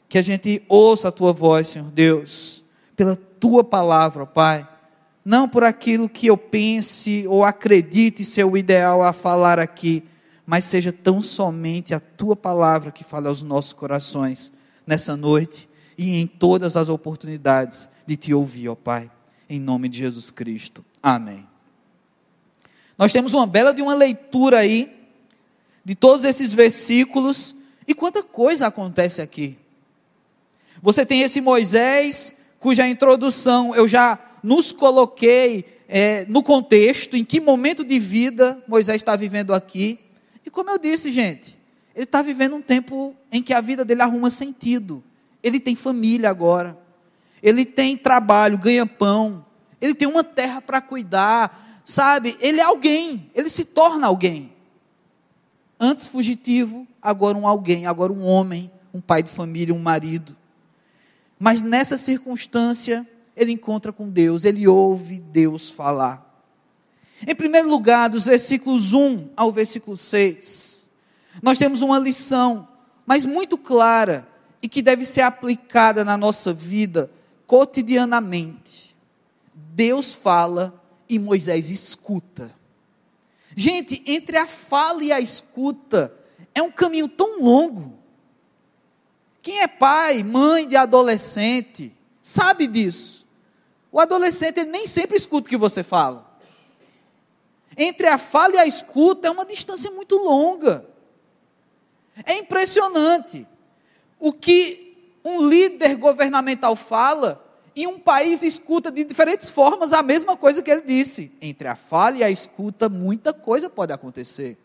Que 0.08 0.18
a 0.18 0.22
gente 0.22 0.62
ouça 0.68 1.08
a 1.08 1.12
tua 1.12 1.32
voz, 1.32 1.68
Senhor 1.68 1.90
Deus, 1.90 2.64
pela 2.96 3.16
tua 3.16 3.64
palavra, 3.64 4.24
Pai 4.24 4.68
não 5.24 5.48
por 5.48 5.64
aquilo 5.64 6.08
que 6.08 6.26
eu 6.26 6.36
pense 6.36 7.26
ou 7.26 7.44
acredite 7.44 8.24
ser 8.24 8.44
o 8.44 8.56
ideal 8.56 9.02
a 9.02 9.12
falar 9.12 9.58
aqui, 9.58 10.04
mas 10.44 10.64
seja 10.64 10.92
tão 10.92 11.22
somente 11.22 11.94
a 11.94 12.00
tua 12.00 12.36
palavra 12.36 12.92
que 12.92 13.02
fale 13.02 13.28
aos 13.28 13.42
nossos 13.42 13.72
corações 13.72 14.52
nessa 14.86 15.16
noite 15.16 15.68
e 15.96 16.20
em 16.20 16.26
todas 16.26 16.76
as 16.76 16.88
oportunidades 16.88 17.90
de 18.06 18.16
te 18.16 18.34
ouvir, 18.34 18.68
ó 18.68 18.74
Pai, 18.74 19.10
em 19.48 19.60
nome 19.60 19.88
de 19.88 19.98
Jesus 19.98 20.30
Cristo. 20.30 20.84
Amém. 21.02 21.46
Nós 22.96 23.12
temos 23.12 23.32
uma 23.32 23.46
bela 23.46 23.72
de 23.72 23.82
uma 23.82 23.94
leitura 23.94 24.58
aí 24.58 24.92
de 25.84 25.94
todos 25.94 26.24
esses 26.24 26.52
versículos 26.52 27.54
e 27.86 27.94
quanta 27.94 28.22
coisa 28.22 28.66
acontece 28.66 29.20
aqui. 29.20 29.58
Você 30.80 31.04
tem 31.04 31.22
esse 31.22 31.40
Moisés, 31.40 32.34
cuja 32.58 32.88
introdução 32.88 33.74
eu 33.74 33.86
já 33.86 34.18
nos 34.42 34.72
coloquei 34.72 35.64
é, 35.88 36.24
no 36.26 36.42
contexto, 36.42 37.16
em 37.16 37.24
que 37.24 37.40
momento 37.40 37.84
de 37.84 37.98
vida 37.98 38.62
Moisés 38.66 38.96
está 38.96 39.16
vivendo 39.16 39.52
aqui. 39.52 39.98
E 40.44 40.50
como 40.50 40.70
eu 40.70 40.78
disse, 40.78 41.10
gente, 41.10 41.58
ele 41.94 42.04
está 42.04 42.22
vivendo 42.22 42.56
um 42.56 42.62
tempo 42.62 43.14
em 43.30 43.42
que 43.42 43.52
a 43.52 43.60
vida 43.60 43.84
dele 43.84 44.02
arruma 44.02 44.30
sentido. 44.30 45.02
Ele 45.44 45.60
tem 45.60 45.74
família 45.74 46.30
agora, 46.30 46.78
ele 47.42 47.66
tem 47.66 47.98
trabalho, 47.98 48.56
ganha 48.56 48.86
pão, 48.86 49.44
ele 49.78 49.94
tem 49.94 50.08
uma 50.08 50.24
terra 50.24 50.62
para 50.62 50.80
cuidar, 50.80 51.82
sabe? 51.84 52.38
Ele 52.40 52.60
é 52.60 52.62
alguém, 52.62 53.30
ele 53.34 53.50
se 53.50 53.66
torna 53.66 54.06
alguém. 54.06 54.50
Antes 55.78 56.06
fugitivo, 56.06 56.88
agora 57.02 57.36
um 57.36 57.46
alguém, 57.46 57.84
agora 57.84 58.10
um 58.10 58.24
homem, 58.24 58.70
um 58.94 59.02
pai 59.02 59.22
de 59.22 59.28
família, 59.28 59.74
um 59.74 59.78
marido. 59.78 60.34
Mas 61.38 61.60
nessa 61.60 61.98
circunstância, 61.98 63.06
ele 63.36 63.52
encontra 63.52 63.92
com 63.92 64.08
Deus, 64.08 64.44
ele 64.44 64.66
ouve 64.66 65.18
Deus 65.20 65.68
falar. 65.68 66.24
Em 67.26 67.34
primeiro 67.34 67.68
lugar, 67.68 68.08
dos 68.08 68.24
versículos 68.24 68.94
1 68.94 69.28
ao 69.36 69.52
versículo 69.52 69.94
6, 69.94 70.88
nós 71.42 71.58
temos 71.58 71.82
uma 71.82 71.98
lição, 71.98 72.66
mas 73.04 73.26
muito 73.26 73.58
clara 73.58 74.26
e 74.64 74.68
que 74.68 74.80
deve 74.80 75.04
ser 75.04 75.20
aplicada 75.20 76.06
na 76.06 76.16
nossa 76.16 76.50
vida 76.50 77.10
cotidianamente. 77.46 78.96
Deus 79.52 80.14
fala 80.14 80.82
e 81.06 81.18
Moisés 81.18 81.68
escuta. 81.68 82.50
Gente, 83.54 84.02
entre 84.06 84.38
a 84.38 84.46
fala 84.46 85.04
e 85.04 85.12
a 85.12 85.20
escuta 85.20 86.14
é 86.54 86.62
um 86.62 86.70
caminho 86.70 87.08
tão 87.08 87.42
longo. 87.42 87.92
Quem 89.42 89.60
é 89.60 89.68
pai, 89.68 90.22
mãe 90.22 90.66
de 90.66 90.76
adolescente, 90.76 91.92
sabe 92.22 92.66
disso. 92.66 93.26
O 93.92 94.00
adolescente 94.00 94.60
ele 94.60 94.70
nem 94.70 94.86
sempre 94.86 95.18
escuta 95.18 95.46
o 95.46 95.50
que 95.50 95.58
você 95.58 95.82
fala. 95.82 96.38
Entre 97.76 98.06
a 98.06 98.16
fala 98.16 98.54
e 98.54 98.58
a 98.60 98.66
escuta 98.66 99.28
é 99.28 99.30
uma 99.30 99.44
distância 99.44 99.90
muito 99.90 100.16
longa. 100.16 100.88
É 102.24 102.38
impressionante 102.38 103.46
o 104.24 104.32
que 104.32 105.20
um 105.22 105.46
líder 105.46 105.96
governamental 105.96 106.74
fala 106.74 107.44
e 107.76 107.86
um 107.86 107.98
país 107.98 108.42
escuta 108.42 108.90
de 108.90 109.04
diferentes 109.04 109.50
formas 109.50 109.92
a 109.92 110.02
mesma 110.02 110.34
coisa 110.34 110.62
que 110.62 110.70
ele 110.70 110.80
disse. 110.80 111.30
Entre 111.42 111.68
a 111.68 111.76
fala 111.76 112.16
e 112.16 112.24
a 112.24 112.30
escuta, 112.30 112.88
muita 112.88 113.34
coisa 113.34 113.68
pode 113.68 113.92
acontecer. 113.92 114.56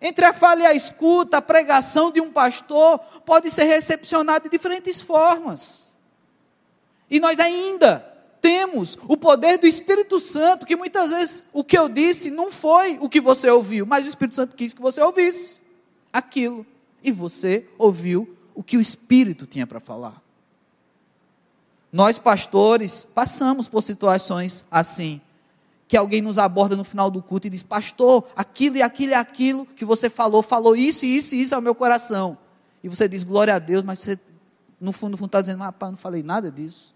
Entre 0.00 0.24
a 0.24 0.32
fala 0.32 0.62
e 0.62 0.64
a 0.64 0.72
escuta, 0.72 1.36
a 1.36 1.42
pregação 1.42 2.10
de 2.10 2.22
um 2.22 2.32
pastor 2.32 3.00
pode 3.26 3.50
ser 3.50 3.64
recepcionada 3.64 4.44
de 4.44 4.48
diferentes 4.48 5.02
formas. 5.02 5.92
E 7.10 7.20
nós 7.20 7.38
ainda 7.38 7.98
temos 8.40 8.96
o 9.06 9.14
poder 9.14 9.58
do 9.58 9.66
Espírito 9.66 10.18
Santo, 10.18 10.64
que 10.64 10.74
muitas 10.74 11.10
vezes 11.10 11.44
o 11.52 11.62
que 11.62 11.76
eu 11.76 11.86
disse 11.86 12.30
não 12.30 12.50
foi 12.50 12.96
o 12.98 13.10
que 13.10 13.20
você 13.20 13.50
ouviu, 13.50 13.84
mas 13.84 14.06
o 14.06 14.08
Espírito 14.08 14.36
Santo 14.36 14.56
quis 14.56 14.72
que 14.72 14.80
você 14.80 15.02
ouvisse 15.02 15.60
aquilo. 16.10 16.66
E 17.02 17.10
você 17.10 17.66
ouviu 17.78 18.36
o 18.54 18.62
que 18.62 18.76
o 18.76 18.80
Espírito 18.80 19.46
tinha 19.46 19.66
para 19.66 19.80
falar. 19.80 20.22
Nós, 21.92 22.18
pastores, 22.18 23.06
passamos 23.14 23.68
por 23.68 23.82
situações 23.82 24.64
assim. 24.70 25.20
Que 25.86 25.96
alguém 25.96 26.22
nos 26.22 26.38
aborda 26.38 26.74
no 26.74 26.84
final 26.84 27.10
do 27.10 27.22
culto 27.22 27.46
e 27.46 27.50
diz: 27.50 27.62
Pastor, 27.62 28.26
aquilo 28.34 28.78
e 28.78 28.82
aquilo 28.82 29.12
e 29.12 29.14
aquilo 29.14 29.66
que 29.66 29.84
você 29.84 30.08
falou, 30.08 30.42
falou 30.42 30.74
isso 30.74 31.04
e 31.04 31.16
isso 31.16 31.34
e 31.34 31.42
isso 31.42 31.54
ao 31.54 31.60
meu 31.60 31.74
coração. 31.74 32.38
E 32.82 32.88
você 32.88 33.06
diz: 33.06 33.24
Glória 33.24 33.54
a 33.54 33.58
Deus, 33.58 33.82
mas 33.82 33.98
você, 33.98 34.18
no 34.80 34.90
fundo, 34.90 35.12
no 35.12 35.16
fundo, 35.18 35.26
está 35.26 35.42
dizendo: 35.42 35.58
Rapaz, 35.58 35.92
não 35.92 35.98
falei 35.98 36.22
nada 36.22 36.50
disso. 36.50 36.94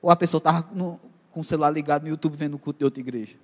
Ou 0.00 0.10
a 0.10 0.16
pessoa 0.16 0.38
estava 0.38 0.62
com 0.62 1.40
o 1.40 1.44
celular 1.44 1.70
ligado 1.70 2.04
no 2.04 2.08
YouTube 2.08 2.36
vendo 2.36 2.54
o 2.54 2.58
culto 2.58 2.78
de 2.78 2.84
outra 2.86 3.00
igreja? 3.00 3.36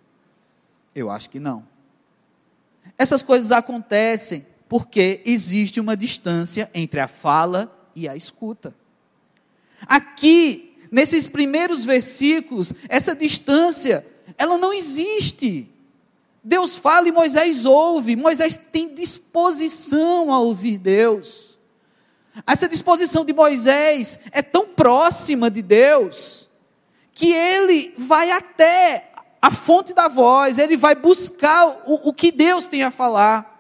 Eu 0.94 1.10
acho 1.10 1.28
que 1.28 1.38
não. 1.38 1.64
Essas 2.96 3.22
coisas 3.22 3.52
acontecem 3.52 4.46
porque 4.72 5.20
existe 5.26 5.78
uma 5.78 5.94
distância 5.94 6.70
entre 6.72 6.98
a 6.98 7.06
fala 7.06 7.70
e 7.94 8.08
a 8.08 8.16
escuta. 8.16 8.74
Aqui, 9.82 10.78
nesses 10.90 11.28
primeiros 11.28 11.84
versículos, 11.84 12.72
essa 12.88 13.14
distância, 13.14 14.06
ela 14.38 14.56
não 14.56 14.72
existe. 14.72 15.68
Deus 16.42 16.78
fala 16.78 17.06
e 17.06 17.12
Moisés 17.12 17.66
ouve. 17.66 18.16
Moisés 18.16 18.58
tem 18.72 18.94
disposição 18.94 20.32
a 20.32 20.38
ouvir 20.38 20.78
Deus. 20.78 21.58
Essa 22.46 22.66
disposição 22.66 23.26
de 23.26 23.34
Moisés 23.34 24.18
é 24.30 24.40
tão 24.40 24.66
próxima 24.66 25.50
de 25.50 25.60
Deus 25.60 26.48
que 27.12 27.30
ele 27.30 27.92
vai 27.98 28.30
até 28.30 29.12
a 29.42 29.50
fonte 29.50 29.92
da 29.92 30.08
voz, 30.08 30.56
ele 30.56 30.78
vai 30.78 30.94
buscar 30.94 31.66
o, 31.84 32.08
o 32.08 32.14
que 32.14 32.32
Deus 32.32 32.68
tem 32.68 32.82
a 32.82 32.90
falar. 32.90 33.51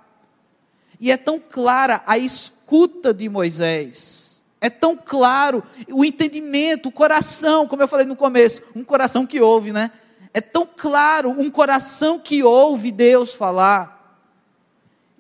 E 1.02 1.10
é 1.10 1.16
tão 1.16 1.40
clara 1.40 2.00
a 2.06 2.16
escuta 2.16 3.12
de 3.12 3.28
Moisés, 3.28 4.40
é 4.60 4.70
tão 4.70 4.96
claro 4.96 5.60
o 5.90 6.04
entendimento, 6.04 6.90
o 6.90 6.92
coração, 6.92 7.66
como 7.66 7.82
eu 7.82 7.88
falei 7.88 8.06
no 8.06 8.14
começo, 8.14 8.62
um 8.72 8.84
coração 8.84 9.26
que 9.26 9.40
ouve, 9.40 9.72
né? 9.72 9.90
É 10.32 10.40
tão 10.40 10.64
claro 10.64 11.28
um 11.28 11.50
coração 11.50 12.20
que 12.20 12.44
ouve 12.44 12.92
Deus 12.92 13.34
falar, 13.34 14.16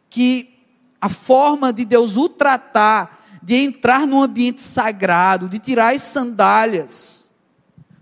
que 0.08 0.56
a 1.00 1.08
forma 1.08 1.72
de 1.72 1.84
Deus 1.84 2.16
o 2.16 2.28
tratar, 2.28 3.40
de 3.42 3.56
entrar 3.56 4.06
num 4.06 4.22
ambiente 4.22 4.62
sagrado, 4.62 5.48
de 5.48 5.58
tirar 5.58 5.92
as 5.92 6.02
sandálias, 6.02 7.28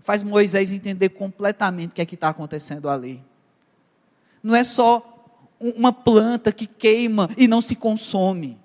faz 0.03 0.21
Moisés 0.21 0.71
entender 0.71 1.09
completamente 1.09 1.93
o 1.93 1.95
que 1.95 2.01
é 2.03 2.05
que 2.05 2.13
está 2.13 2.29
acontecendo 2.29 2.87
ali. 2.87 3.23
Não 4.43 4.55
é 4.55 4.63
só 4.63 5.10
uma 5.61 5.93
planta 5.93 6.51
que 6.51 6.65
queima 6.65 7.29
e 7.37 7.47
não 7.47 7.61
se 7.61 7.75
consome. 7.75 8.57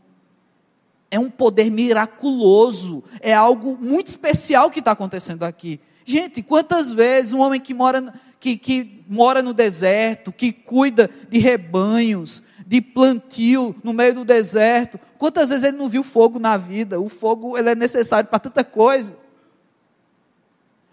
É 1.11 1.19
um 1.19 1.31
poder 1.31 1.71
miraculoso, 1.71 3.05
é 3.21 3.33
algo 3.33 3.79
muito 3.81 4.09
especial 4.09 4.71
que 4.71 4.81
está 4.81 4.93
acontecendo 4.93 5.45
aqui. 5.45 5.79
Gente, 6.05 6.43
quantas 6.43 6.93
vezes 6.93 7.33
um 7.33 7.41
homem 7.41 7.61
que 7.61 7.75
mora, 7.75 8.15
que, 8.41 8.57
que 8.57 9.05
mora 9.09 9.43
no 9.43 9.53
deserto, 9.53 10.33
que 10.33 10.53
cuida 10.53 11.11
de 11.29 11.39
rebanhos, 11.39 12.43
de 12.67 12.81
plantio 12.81 13.77
no 13.85 13.93
meio 13.93 14.15
do 14.15 14.25
deserto, 14.25 14.99
quantas 15.19 15.51
vezes 15.51 15.65
ele 15.65 15.77
não 15.77 15.89
viu 15.89 16.03
fogo 16.03 16.39
na 16.39 16.57
vida? 16.57 17.01
O 17.01 17.09
fogo 17.09 17.57
ele 17.57 17.71
é 17.71 17.75
necessário 17.75 18.29
para 18.29 18.39
tanta 18.39 18.65
coisa. 18.65 19.17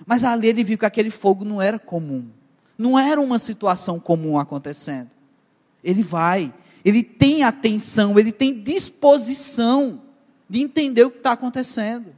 Mas 0.05 0.23
ali 0.23 0.47
ele 0.47 0.63
viu 0.63 0.77
que 0.77 0.85
aquele 0.85 1.09
fogo 1.09 1.45
não 1.45 1.61
era 1.61 1.79
comum. 1.79 2.27
Não 2.77 2.97
era 2.97 3.21
uma 3.21 3.39
situação 3.39 3.99
comum 3.99 4.37
acontecendo. 4.37 5.09
Ele 5.83 6.01
vai, 6.01 6.53
ele 6.83 7.03
tem 7.03 7.43
atenção, 7.43 8.17
ele 8.17 8.31
tem 8.31 8.61
disposição 8.61 10.01
de 10.49 10.61
entender 10.61 11.03
o 11.03 11.11
que 11.11 11.17
está 11.17 11.31
acontecendo. 11.33 12.13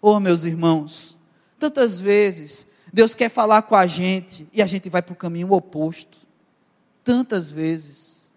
Oh, 0.00 0.18
meus 0.20 0.44
irmãos, 0.44 1.16
tantas 1.58 2.00
vezes 2.00 2.66
Deus 2.92 3.14
quer 3.14 3.28
falar 3.28 3.62
com 3.62 3.74
a 3.74 3.88
gente 3.88 4.46
e 4.52 4.62
a 4.62 4.66
gente 4.66 4.88
vai 4.88 5.02
para 5.02 5.12
o 5.12 5.16
caminho 5.16 5.52
oposto. 5.52 6.18
Tantas 7.02 7.50
vezes. 7.50 8.30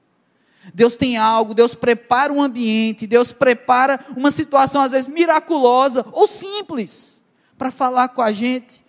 Deus 0.74 0.96
tem 0.96 1.16
algo, 1.16 1.54
Deus 1.54 1.76
prepara 1.76 2.34
um 2.34 2.42
ambiente, 2.42 3.06
Deus 3.06 3.32
prepara 3.32 4.04
uma 4.18 4.32
situação 4.32 4.82
às 4.82 4.94
vezes 4.94 5.08
miraculosa 5.08 6.06
ou 6.12 6.28
simples 6.28 7.22
para 7.56 7.70
falar 7.70 8.10
com 8.10 8.22
a 8.22 8.32
gente, 8.32 8.84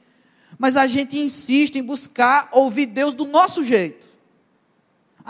mas 0.58 0.74
a 0.74 0.86
gente 0.86 1.18
insiste 1.18 1.76
em 1.76 1.82
buscar 1.82 2.48
ouvir 2.50 2.86
Deus 2.86 3.12
do 3.12 3.26
nosso 3.26 3.62
jeito. 3.62 4.07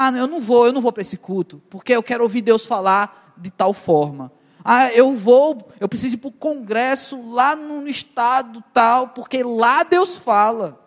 Ah, 0.01 0.13
eu 0.13 0.29
não 0.29 0.39
vou, 0.39 0.65
eu 0.65 0.73
não 0.73 0.81
vou 0.81 0.93
para 0.93 1.01
esse 1.01 1.17
culto, 1.17 1.61
porque 1.69 1.93
eu 1.93 2.05
quero 2.05 2.23
ouvir 2.23 2.41
Deus 2.41 2.65
falar 2.65 3.35
de 3.37 3.51
tal 3.51 3.73
forma. 3.73 4.31
Ah, 4.65 4.93
eu 4.93 5.13
vou, 5.13 5.73
eu 5.81 5.89
preciso 5.89 6.15
ir 6.15 6.19
para 6.19 6.29
o 6.29 6.33
congresso 6.33 7.21
lá 7.33 7.57
no 7.57 7.85
estado 7.89 8.63
tal, 8.73 9.09
porque 9.09 9.43
lá 9.43 9.83
Deus 9.83 10.15
fala. 10.15 10.81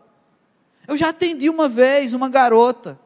Eu 0.88 0.96
já 0.96 1.10
atendi 1.10 1.50
uma 1.50 1.68
vez 1.68 2.14
uma 2.14 2.30
garota 2.30 2.98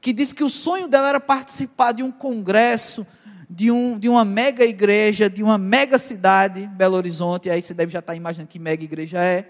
que 0.00 0.12
disse 0.12 0.34
que 0.34 0.42
o 0.42 0.50
sonho 0.50 0.88
dela 0.88 1.08
era 1.08 1.20
participar 1.20 1.92
de 1.92 2.02
um 2.02 2.10
congresso 2.10 3.06
de, 3.48 3.70
um, 3.70 3.96
de 3.96 4.08
uma 4.08 4.24
mega 4.24 4.64
igreja, 4.64 5.30
de 5.30 5.44
uma 5.44 5.58
mega 5.58 5.96
cidade, 5.96 6.66
Belo 6.66 6.96
Horizonte, 6.96 7.48
aí 7.48 7.62
você 7.62 7.72
deve 7.72 7.92
já 7.92 8.00
estar 8.00 8.16
imaginando 8.16 8.48
que 8.48 8.58
mega 8.58 8.82
igreja 8.82 9.22
é. 9.22 9.48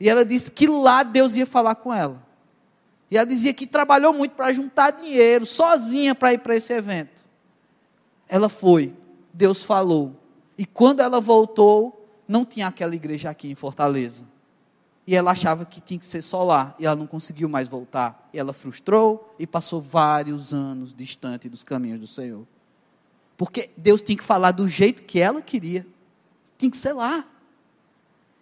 E 0.00 0.08
ela 0.08 0.24
disse 0.24 0.50
que 0.50 0.66
lá 0.66 1.02
Deus 1.02 1.36
ia 1.36 1.44
falar 1.44 1.74
com 1.74 1.92
ela. 1.92 2.25
E 3.10 3.16
ela 3.16 3.26
dizia 3.26 3.54
que 3.54 3.66
trabalhou 3.66 4.12
muito 4.12 4.32
para 4.32 4.52
juntar 4.52 4.90
dinheiro, 4.90 5.46
sozinha, 5.46 6.14
para 6.14 6.32
ir 6.32 6.38
para 6.38 6.56
esse 6.56 6.72
evento. 6.72 7.24
Ela 8.28 8.48
foi, 8.48 8.92
Deus 9.32 9.62
falou. 9.62 10.16
E 10.58 10.66
quando 10.66 11.00
ela 11.00 11.20
voltou, 11.20 12.08
não 12.26 12.44
tinha 12.44 12.66
aquela 12.66 12.94
igreja 12.94 13.30
aqui 13.30 13.48
em 13.48 13.54
Fortaleza. 13.54 14.24
E 15.06 15.14
ela 15.14 15.30
achava 15.30 15.64
que 15.64 15.80
tinha 15.80 16.00
que 16.00 16.06
ser 16.06 16.20
só 16.20 16.42
lá, 16.42 16.74
e 16.80 16.86
ela 16.86 16.96
não 16.96 17.06
conseguiu 17.06 17.48
mais 17.48 17.68
voltar. 17.68 18.28
E 18.32 18.38
ela 18.38 18.52
frustrou 18.52 19.32
e 19.38 19.46
passou 19.46 19.80
vários 19.80 20.52
anos 20.52 20.92
distante 20.92 21.48
dos 21.48 21.62
caminhos 21.62 22.00
do 22.00 22.06
Senhor. 22.08 22.44
Porque 23.36 23.70
Deus 23.76 24.02
tinha 24.02 24.18
que 24.18 24.24
falar 24.24 24.50
do 24.50 24.66
jeito 24.66 25.04
que 25.04 25.20
ela 25.20 25.40
queria. 25.40 25.86
Tinha 26.58 26.70
que 26.70 26.76
ser 26.76 26.92
lá. 26.92 27.24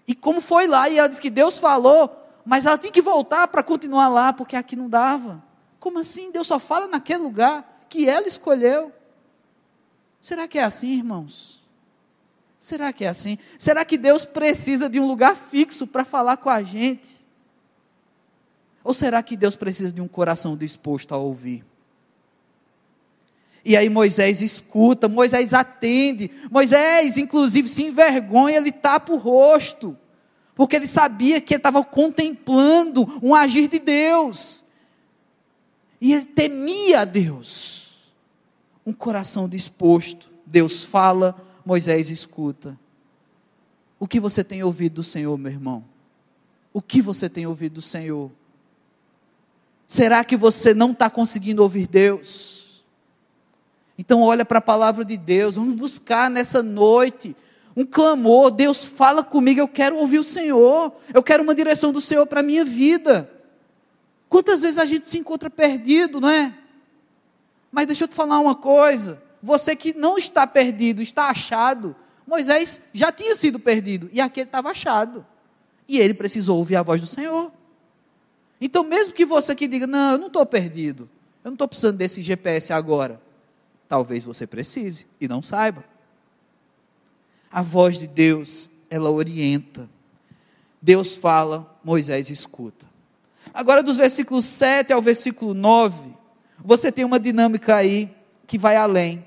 E 0.06 0.14
como 0.14 0.40
foi 0.40 0.66
lá, 0.66 0.88
e 0.88 0.98
ela 0.98 1.08
disse 1.08 1.20
que 1.20 1.28
Deus 1.28 1.58
falou, 1.58 2.23
mas 2.44 2.66
ela 2.66 2.76
tinha 2.76 2.92
que 2.92 3.00
voltar 3.00 3.48
para 3.48 3.62
continuar 3.62 4.08
lá, 4.08 4.32
porque 4.32 4.56
aqui 4.56 4.76
não 4.76 4.88
dava. 4.88 5.42
Como 5.80 5.98
assim? 5.98 6.30
Deus 6.30 6.46
só 6.46 6.58
fala 6.58 6.86
naquele 6.86 7.22
lugar 7.22 7.86
que 7.88 8.08
ela 8.08 8.26
escolheu. 8.26 8.92
Será 10.20 10.46
que 10.46 10.58
é 10.58 10.64
assim, 10.64 10.92
irmãos? 10.92 11.62
Será 12.58 12.92
que 12.92 13.04
é 13.04 13.08
assim? 13.08 13.38
Será 13.58 13.84
que 13.84 13.98
Deus 13.98 14.24
precisa 14.24 14.88
de 14.88 14.98
um 14.98 15.06
lugar 15.06 15.36
fixo 15.36 15.86
para 15.86 16.04
falar 16.04 16.38
com 16.38 16.48
a 16.48 16.62
gente? 16.62 17.22
Ou 18.82 18.92
será 18.92 19.22
que 19.22 19.36
Deus 19.36 19.56
precisa 19.56 19.92
de 19.92 20.00
um 20.00 20.08
coração 20.08 20.56
disposto 20.56 21.14
a 21.14 21.18
ouvir? 21.18 21.64
E 23.64 23.76
aí 23.76 23.88
Moisés 23.88 24.42
escuta, 24.42 25.08
Moisés 25.08 25.54
atende, 25.54 26.30
Moisés, 26.50 27.16
inclusive, 27.16 27.66
se 27.66 27.82
envergonha, 27.82 28.58
ele 28.58 28.70
tapa 28.70 29.12
o 29.12 29.16
rosto, 29.16 29.96
porque 30.54 30.76
ele 30.76 30.86
sabia 30.86 31.40
que 31.40 31.54
ele 31.54 31.58
estava 31.58 31.84
contemplando 31.84 33.20
um 33.22 33.34
agir 33.34 33.68
de 33.68 33.78
Deus, 33.78 34.64
e 36.00 36.12
ele 36.12 36.26
temia 36.26 37.00
a 37.00 37.04
Deus, 37.04 38.12
um 38.84 38.92
coração 38.92 39.48
disposto. 39.48 40.30
Deus 40.46 40.84
fala, 40.84 41.34
Moisés 41.64 42.10
escuta. 42.10 42.78
O 43.98 44.06
que 44.06 44.20
você 44.20 44.44
tem 44.44 44.62
ouvido 44.62 44.96
do 44.96 45.02
Senhor, 45.02 45.36
meu 45.38 45.50
irmão? 45.50 45.84
O 46.72 46.82
que 46.82 47.00
você 47.00 47.28
tem 47.28 47.46
ouvido 47.46 47.74
do 47.74 47.82
Senhor? 47.82 48.30
Será 49.86 50.24
que 50.24 50.36
você 50.36 50.74
não 50.74 50.92
está 50.92 51.08
conseguindo 51.08 51.62
ouvir 51.62 51.86
Deus? 51.86 52.84
Então 53.96 54.20
olha 54.20 54.44
para 54.44 54.58
a 54.58 54.62
palavra 54.62 55.04
de 55.04 55.16
Deus, 55.16 55.56
vamos 55.56 55.74
buscar 55.74 56.28
nessa 56.28 56.62
noite 56.62 57.34
um 57.76 57.84
clamor, 57.84 58.50
Deus 58.50 58.84
fala 58.84 59.22
comigo, 59.24 59.60
eu 59.60 59.68
quero 59.68 59.96
ouvir 59.96 60.18
o 60.18 60.24
Senhor, 60.24 60.92
eu 61.12 61.22
quero 61.22 61.42
uma 61.42 61.54
direção 61.54 61.92
do 61.92 62.00
Senhor 62.00 62.26
para 62.26 62.40
a 62.40 62.42
minha 62.42 62.64
vida. 62.64 63.30
Quantas 64.28 64.62
vezes 64.62 64.78
a 64.78 64.84
gente 64.84 65.08
se 65.08 65.18
encontra 65.18 65.50
perdido, 65.50 66.20
não 66.20 66.28
é? 66.28 66.54
Mas 67.70 67.86
deixa 67.86 68.04
eu 68.04 68.08
te 68.08 68.14
falar 68.14 68.38
uma 68.38 68.54
coisa, 68.54 69.20
você 69.42 69.74
que 69.74 69.92
não 69.92 70.16
está 70.16 70.46
perdido, 70.46 71.02
está 71.02 71.28
achado, 71.28 71.96
Moisés 72.26 72.80
já 72.92 73.10
tinha 73.10 73.34
sido 73.34 73.58
perdido, 73.58 74.08
e 74.12 74.20
aqui 74.20 74.40
ele 74.40 74.48
estava 74.48 74.70
achado, 74.70 75.26
e 75.88 75.98
ele 75.98 76.14
precisou 76.14 76.58
ouvir 76.58 76.76
a 76.76 76.82
voz 76.82 77.00
do 77.00 77.06
Senhor. 77.06 77.52
Então 78.60 78.84
mesmo 78.84 79.12
que 79.12 79.24
você 79.24 79.54
que 79.54 79.66
diga, 79.66 79.86
não, 79.86 80.12
eu 80.12 80.18
não 80.18 80.28
estou 80.28 80.46
perdido, 80.46 81.08
eu 81.44 81.50
não 81.50 81.54
estou 81.54 81.68
precisando 81.68 81.96
desse 81.96 82.22
GPS 82.22 82.72
agora, 82.72 83.20
Talvez 83.88 84.24
você 84.24 84.46
precise 84.46 85.06
e 85.20 85.28
não 85.28 85.42
saiba. 85.42 85.84
A 87.54 87.62
voz 87.62 88.00
de 88.00 88.08
Deus, 88.08 88.68
ela 88.90 89.08
orienta. 89.10 89.88
Deus 90.82 91.14
fala, 91.14 91.78
Moisés 91.84 92.28
escuta. 92.28 92.84
Agora, 93.54 93.80
dos 93.80 93.96
versículos 93.96 94.44
7 94.44 94.92
ao 94.92 95.00
versículo 95.00 95.54
9, 95.54 96.16
você 96.58 96.90
tem 96.90 97.04
uma 97.04 97.20
dinâmica 97.20 97.76
aí 97.76 98.12
que 98.44 98.58
vai 98.58 98.74
além. 98.74 99.24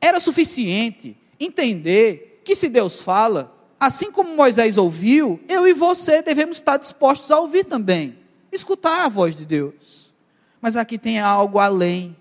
Era 0.00 0.18
suficiente 0.18 1.14
entender 1.38 2.40
que 2.42 2.56
se 2.56 2.70
Deus 2.70 3.02
fala, 3.02 3.54
assim 3.78 4.10
como 4.10 4.34
Moisés 4.34 4.78
ouviu, 4.78 5.38
eu 5.50 5.68
e 5.68 5.74
você 5.74 6.22
devemos 6.22 6.56
estar 6.56 6.78
dispostos 6.78 7.30
a 7.30 7.38
ouvir 7.38 7.64
também, 7.64 8.16
escutar 8.50 9.04
a 9.04 9.10
voz 9.10 9.36
de 9.36 9.44
Deus. 9.44 10.10
Mas 10.58 10.74
aqui 10.74 10.96
tem 10.96 11.20
algo 11.20 11.58
além. 11.58 12.16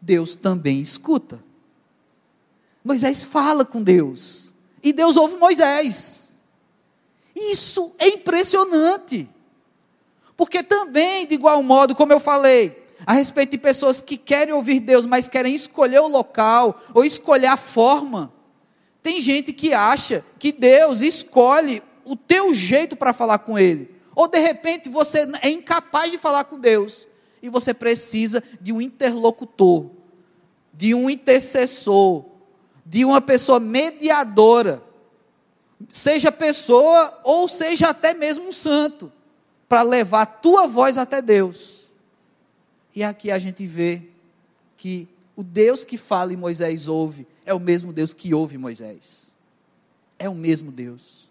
Deus 0.00 0.34
também 0.34 0.80
escuta. 0.80 1.51
Moisés 2.84 3.22
fala 3.22 3.64
com 3.64 3.82
Deus. 3.82 4.52
E 4.82 4.92
Deus 4.92 5.16
ouve 5.16 5.36
Moisés. 5.36 6.42
Isso 7.34 7.92
é 7.98 8.08
impressionante. 8.08 9.28
Porque 10.36 10.62
também, 10.62 11.26
de 11.26 11.34
igual 11.34 11.62
modo, 11.62 11.94
como 11.94 12.12
eu 12.12 12.20
falei, 12.20 12.82
a 13.06 13.12
respeito 13.12 13.50
de 13.52 13.58
pessoas 13.58 14.00
que 14.00 14.16
querem 14.16 14.54
ouvir 14.54 14.80
Deus, 14.80 15.06
mas 15.06 15.28
querem 15.28 15.54
escolher 15.54 16.00
o 16.00 16.08
local 16.08 16.80
ou 16.92 17.04
escolher 17.04 17.46
a 17.46 17.56
forma. 17.56 18.32
Tem 19.02 19.20
gente 19.20 19.52
que 19.52 19.72
acha 19.72 20.24
que 20.38 20.52
Deus 20.52 21.00
escolhe 21.00 21.82
o 22.04 22.16
teu 22.16 22.52
jeito 22.54 22.96
para 22.96 23.12
falar 23.12 23.38
com 23.38 23.58
Ele. 23.58 23.90
Ou 24.14 24.28
de 24.28 24.38
repente 24.38 24.88
você 24.88 25.28
é 25.40 25.48
incapaz 25.48 26.10
de 26.10 26.18
falar 26.18 26.44
com 26.44 26.58
Deus 26.58 27.08
e 27.42 27.48
você 27.48 27.74
precisa 27.74 28.42
de 28.60 28.72
um 28.72 28.80
interlocutor, 28.80 29.90
de 30.72 30.94
um 30.94 31.10
intercessor, 31.10 32.24
de 32.84 33.04
uma 33.04 33.20
pessoa 33.20 33.60
mediadora, 33.60 34.82
seja 35.90 36.30
pessoa 36.32 37.20
ou 37.24 37.48
seja 37.48 37.88
até 37.88 38.14
mesmo 38.14 38.48
um 38.48 38.52
santo, 38.52 39.12
para 39.68 39.82
levar 39.82 40.22
a 40.22 40.26
tua 40.26 40.66
voz 40.66 40.98
até 40.98 41.22
Deus. 41.22 41.90
E 42.94 43.02
aqui 43.02 43.30
a 43.30 43.38
gente 43.38 43.64
vê 43.66 44.02
que 44.76 45.08
o 45.34 45.42
Deus 45.42 45.82
que 45.82 45.96
fala 45.96 46.32
e 46.32 46.36
Moisés 46.36 46.88
ouve 46.88 47.26
é 47.46 47.54
o 47.54 47.60
mesmo 47.60 47.92
Deus 47.92 48.12
que 48.12 48.34
ouve 48.34 48.58
Moisés. 48.58 49.34
É 50.18 50.28
o 50.28 50.34
mesmo 50.34 50.70
Deus. 50.70 51.30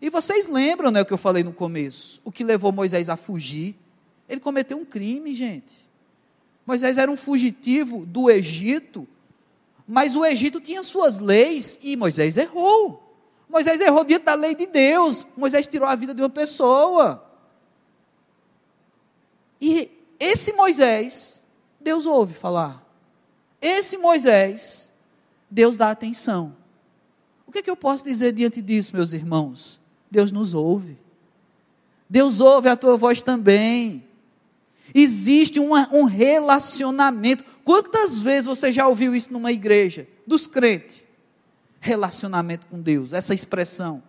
E 0.00 0.10
vocês 0.10 0.48
lembram, 0.48 0.90
né, 0.90 1.00
o 1.00 1.06
que 1.06 1.12
eu 1.12 1.18
falei 1.18 1.44
no 1.44 1.52
começo? 1.52 2.20
O 2.24 2.32
que 2.32 2.42
levou 2.42 2.72
Moisés 2.72 3.08
a 3.08 3.16
fugir 3.16 3.76
ele 4.32 4.40
cometeu 4.40 4.78
um 4.78 4.84
crime, 4.84 5.34
gente. 5.34 5.74
Moisés 6.66 6.96
era 6.96 7.10
um 7.10 7.18
fugitivo 7.18 8.06
do 8.06 8.30
Egito, 8.30 9.06
mas 9.86 10.14
o 10.14 10.24
Egito 10.24 10.60
tinha 10.60 10.82
suas 10.82 11.18
leis 11.18 11.78
e 11.82 11.96
Moisés 11.96 12.36
errou. 12.36 13.02
Moisés 13.48 13.80
errou 13.80 14.04
diante 14.04 14.24
da 14.24 14.34
lei 14.34 14.54
de 14.54 14.66
Deus. 14.66 15.26
Moisés 15.36 15.66
tirou 15.66 15.86
a 15.86 15.94
vida 15.94 16.14
de 16.14 16.22
uma 16.22 16.30
pessoa. 16.30 17.22
E 19.60 19.90
esse 20.18 20.52
Moisés, 20.52 21.44
Deus 21.80 22.06
ouve 22.06 22.32
falar. 22.32 22.82
Esse 23.60 23.96
Moisés, 23.96 24.92
Deus 25.50 25.76
dá 25.76 25.90
atenção. 25.90 26.56
O 27.46 27.52
que, 27.52 27.58
é 27.58 27.62
que 27.62 27.70
eu 27.70 27.76
posso 27.76 28.02
dizer 28.02 28.32
diante 28.32 28.62
disso, 28.62 28.96
meus 28.96 29.12
irmãos? 29.12 29.80
Deus 30.10 30.32
nos 30.32 30.54
ouve. 30.54 30.96
Deus 32.08 32.40
ouve 32.40 32.68
a 32.68 32.76
tua 32.76 32.96
voz 32.96 33.20
também. 33.20 34.04
Existe 34.94 35.58
uma, 35.58 35.88
um 35.92 36.04
relacionamento. 36.04 37.44
Quantas 37.64 38.18
vezes 38.18 38.46
você 38.46 38.70
já 38.70 38.86
ouviu 38.86 39.14
isso 39.14 39.32
numa 39.32 39.50
igreja? 39.50 40.06
Dos 40.26 40.46
crentes. 40.46 41.02
Relacionamento 41.80 42.66
com 42.66 42.80
Deus, 42.80 43.12
essa 43.12 43.34
expressão. 43.34 44.02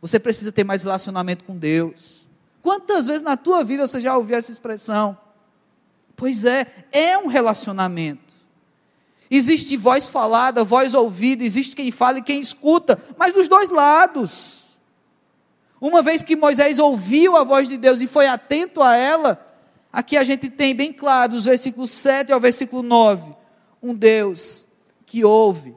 Você 0.00 0.18
precisa 0.18 0.52
ter 0.52 0.64
mais 0.64 0.84
relacionamento 0.84 1.44
com 1.44 1.56
Deus. 1.56 2.26
Quantas 2.62 3.06
vezes 3.06 3.22
na 3.22 3.36
tua 3.36 3.64
vida 3.64 3.86
você 3.86 4.00
já 4.00 4.16
ouviu 4.16 4.36
essa 4.36 4.52
expressão? 4.52 5.18
Pois 6.16 6.44
é, 6.44 6.66
é 6.92 7.18
um 7.18 7.26
relacionamento. 7.26 8.34
Existe 9.30 9.76
voz 9.76 10.08
falada, 10.08 10.64
voz 10.64 10.94
ouvida, 10.94 11.44
existe 11.44 11.76
quem 11.76 11.90
fala 11.90 12.18
e 12.18 12.22
quem 12.22 12.38
escuta, 12.38 12.98
mas 13.16 13.32
dos 13.32 13.46
dois 13.46 13.68
lados. 13.68 14.66
Uma 15.80 16.02
vez 16.02 16.22
que 16.22 16.34
Moisés 16.34 16.78
ouviu 16.78 17.36
a 17.36 17.44
voz 17.44 17.68
de 17.68 17.76
Deus 17.76 18.00
e 18.00 18.06
foi 18.06 18.26
atento 18.26 18.82
a 18.82 18.96
ela, 18.96 19.47
aqui 19.92 20.16
a 20.16 20.24
gente 20.24 20.50
tem 20.50 20.74
bem 20.74 20.92
claro, 20.92 21.32
dos 21.32 21.44
versículos 21.44 21.90
7 21.90 22.32
ao 22.32 22.40
versículo 22.40 22.82
9, 22.82 23.34
um 23.82 23.94
Deus 23.94 24.66
que 25.04 25.24
ouve. 25.24 25.74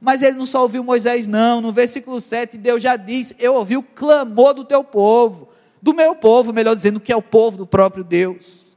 Mas 0.00 0.20
ele 0.20 0.36
não 0.36 0.44
só 0.44 0.62
ouviu 0.62 0.82
Moisés, 0.82 1.28
não. 1.28 1.60
No 1.60 1.72
versículo 1.72 2.20
7, 2.20 2.58
Deus 2.58 2.82
já 2.82 2.96
diz: 2.96 3.32
Eu 3.38 3.54
ouvi 3.54 3.76
o 3.76 3.82
clamor 3.84 4.52
do 4.52 4.64
teu 4.64 4.82
povo, 4.82 5.48
do 5.80 5.94
meu 5.94 6.16
povo, 6.16 6.52
melhor 6.52 6.74
dizendo, 6.74 6.98
que 6.98 7.12
é 7.12 7.16
o 7.16 7.22
povo 7.22 7.56
do 7.56 7.66
próprio 7.66 8.02
Deus. 8.02 8.76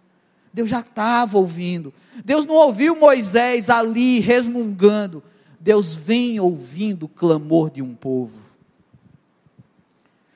Deus 0.54 0.70
já 0.70 0.82
estava 0.82 1.38
ouvindo. 1.38 1.92
Deus 2.24 2.46
não 2.46 2.56
ouviu 2.56 2.96
Moisés 2.96 3.72
ali 3.72 4.20
resmungando. 4.20 5.24
Deus 5.60 5.96
vem 5.96 6.40
ouvindo 6.40 7.08
o 7.08 7.10
clamor 7.10 7.72
de 7.72 7.82
um 7.82 7.96
povo. 7.96 8.40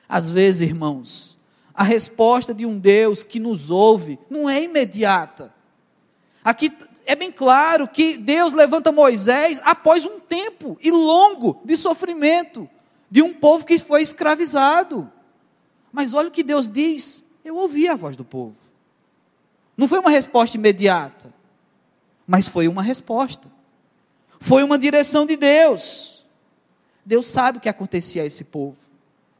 Às 0.08 0.28
vezes, 0.28 0.62
irmãos, 0.62 1.38
a 1.80 1.82
resposta 1.82 2.52
de 2.52 2.66
um 2.66 2.78
Deus 2.78 3.24
que 3.24 3.40
nos 3.40 3.70
ouve 3.70 4.18
não 4.28 4.50
é 4.50 4.62
imediata. 4.62 5.50
Aqui 6.44 6.70
é 7.06 7.16
bem 7.16 7.32
claro 7.32 7.88
que 7.88 8.18
Deus 8.18 8.52
levanta 8.52 8.92
Moisés 8.92 9.62
após 9.64 10.04
um 10.04 10.20
tempo 10.20 10.76
e 10.82 10.90
longo 10.90 11.58
de 11.64 11.74
sofrimento 11.78 12.68
de 13.10 13.22
um 13.22 13.32
povo 13.32 13.64
que 13.64 13.78
foi 13.78 14.02
escravizado. 14.02 15.10
Mas 15.90 16.12
olha 16.12 16.28
o 16.28 16.30
que 16.30 16.42
Deus 16.42 16.68
diz: 16.68 17.24
eu 17.42 17.56
ouvi 17.56 17.88
a 17.88 17.96
voz 17.96 18.14
do 18.14 18.26
povo. 18.26 18.56
Não 19.74 19.88
foi 19.88 20.00
uma 20.00 20.10
resposta 20.10 20.58
imediata, 20.58 21.32
mas 22.26 22.46
foi 22.46 22.68
uma 22.68 22.82
resposta. 22.82 23.50
Foi 24.38 24.62
uma 24.62 24.76
direção 24.76 25.24
de 25.24 25.34
Deus. 25.34 26.26
Deus 27.06 27.26
sabe 27.26 27.56
o 27.56 27.60
que 27.62 27.70
acontecia 27.70 28.22
a 28.22 28.26
esse 28.26 28.44
povo. 28.44 28.76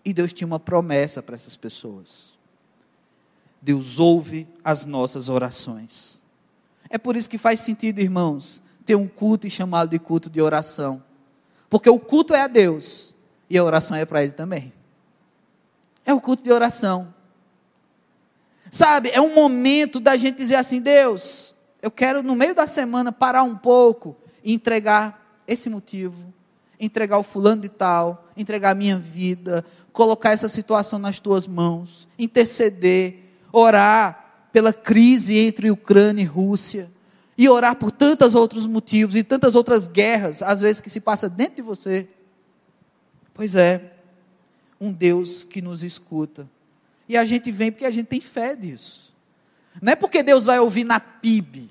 E 0.03 0.15
Deus 0.15 0.33
tinha 0.33 0.47
uma 0.47 0.59
promessa 0.59 1.23
para 1.23 1.35
essas 1.35 1.55
pessoas. 1.55 2.30
Deus 3.61 3.99
ouve 3.99 4.49
as 4.65 4.85
nossas 4.85 5.29
orações. 5.29 6.23
É 6.89 6.99
por 6.99 7.17
isso 7.17 7.29
que 7.29 7.39
faz 7.39 7.61
sentido, 7.61 8.01
irmãos, 8.01 8.63
ter 8.85 8.95
um 8.95 9.07
culto 9.07 9.47
e 9.47 9.51
chamá-lo 9.51 9.89
de 9.89 9.99
culto 9.99 10.31
de 10.31 10.41
oração. 10.41 11.03
Porque 11.69 11.89
o 11.89 12.01
culto 12.01 12.35
é 12.35 12.43
a 12.43 12.49
Deus 12.49 13.15
e 13.49 13.57
a 13.57 13.65
oração 13.65 13.97
é 13.97 14.05
para 14.05 14.23
Ele 14.23 14.33
também. 14.33 14.73
É 16.05 16.13
o 16.13 16.21
culto 16.21 16.43
de 16.43 16.51
oração. 16.51 17.15
Sabe, 18.71 19.11
é 19.11 19.21
um 19.21 19.35
momento 19.35 20.01
da 20.01 20.17
gente 20.17 20.37
dizer 20.37 20.57
assim: 20.57 20.81
Deus, 20.81 21.55
eu 21.83 21.91
quero 21.91 22.23
no 22.23 22.35
meio 22.35 22.55
da 22.55 22.67
semana 22.67 23.13
parar 23.13 23.43
um 23.43 23.57
pouco 23.57 24.17
e 24.43 24.53
entregar 24.53 25.43
esse 25.47 25.69
motivo, 25.69 26.33
entregar 26.79 27.19
o 27.19 27.23
fulano 27.23 27.63
de 27.63 27.69
tal, 27.69 28.29
entregar 28.37 28.71
a 28.71 28.75
minha 28.75 28.97
vida, 28.97 29.65
colocar 29.93 30.31
essa 30.31 30.49
situação 30.49 30.99
nas 30.99 31.19
tuas 31.19 31.47
mãos, 31.47 32.09
interceder, 32.19 33.30
orar 33.53 34.49
pela 34.53 34.73
crise 34.73 35.37
entre 35.39 35.71
Ucrânia 35.71 36.23
e 36.23 36.27
Rússia, 36.27 36.91
e 37.37 37.49
orar 37.49 37.77
por 37.77 37.91
tantos 37.91 38.35
outros 38.35 38.67
motivos 38.67 39.15
e 39.15 39.23
tantas 39.23 39.55
outras 39.55 39.87
guerras, 39.87 40.43
às 40.43 40.61
vezes 40.61 40.81
que 40.81 40.91
se 40.91 41.01
passa 41.01 41.29
dentro 41.29 41.57
de 41.57 41.63
você. 41.63 42.09
Pois 43.33 43.55
é, 43.55 43.95
um 44.81 44.93
Deus 44.93 45.45
que 45.45 45.63
nos 45.63 45.83
escuta 45.83 46.47
e 47.11 47.17
a 47.17 47.25
gente 47.25 47.51
vem 47.51 47.73
porque 47.73 47.85
a 47.85 47.91
gente 47.91 48.07
tem 48.07 48.21
fé 48.21 48.55
disso. 48.55 49.13
Não 49.83 49.95
é 49.95 49.97
porque 49.97 50.23
Deus 50.23 50.45
vai 50.45 50.61
ouvir 50.61 50.85
na 50.85 51.01
PIB. 51.01 51.69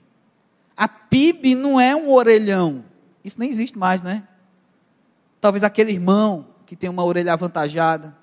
A 0.75 0.85
PIB 0.85 1.55
não 1.55 1.79
é 1.79 1.95
um 1.95 2.11
orelhão. 2.11 2.83
Isso 3.23 3.39
nem 3.39 3.49
existe 3.49 3.77
mais, 3.77 4.01
né? 4.01 4.27
Talvez 5.39 5.63
aquele 5.63 5.93
irmão 5.93 6.45
que 6.65 6.75
tem 6.75 6.89
uma 6.89 7.05
orelha 7.05 7.31
avantajada. 7.31 8.13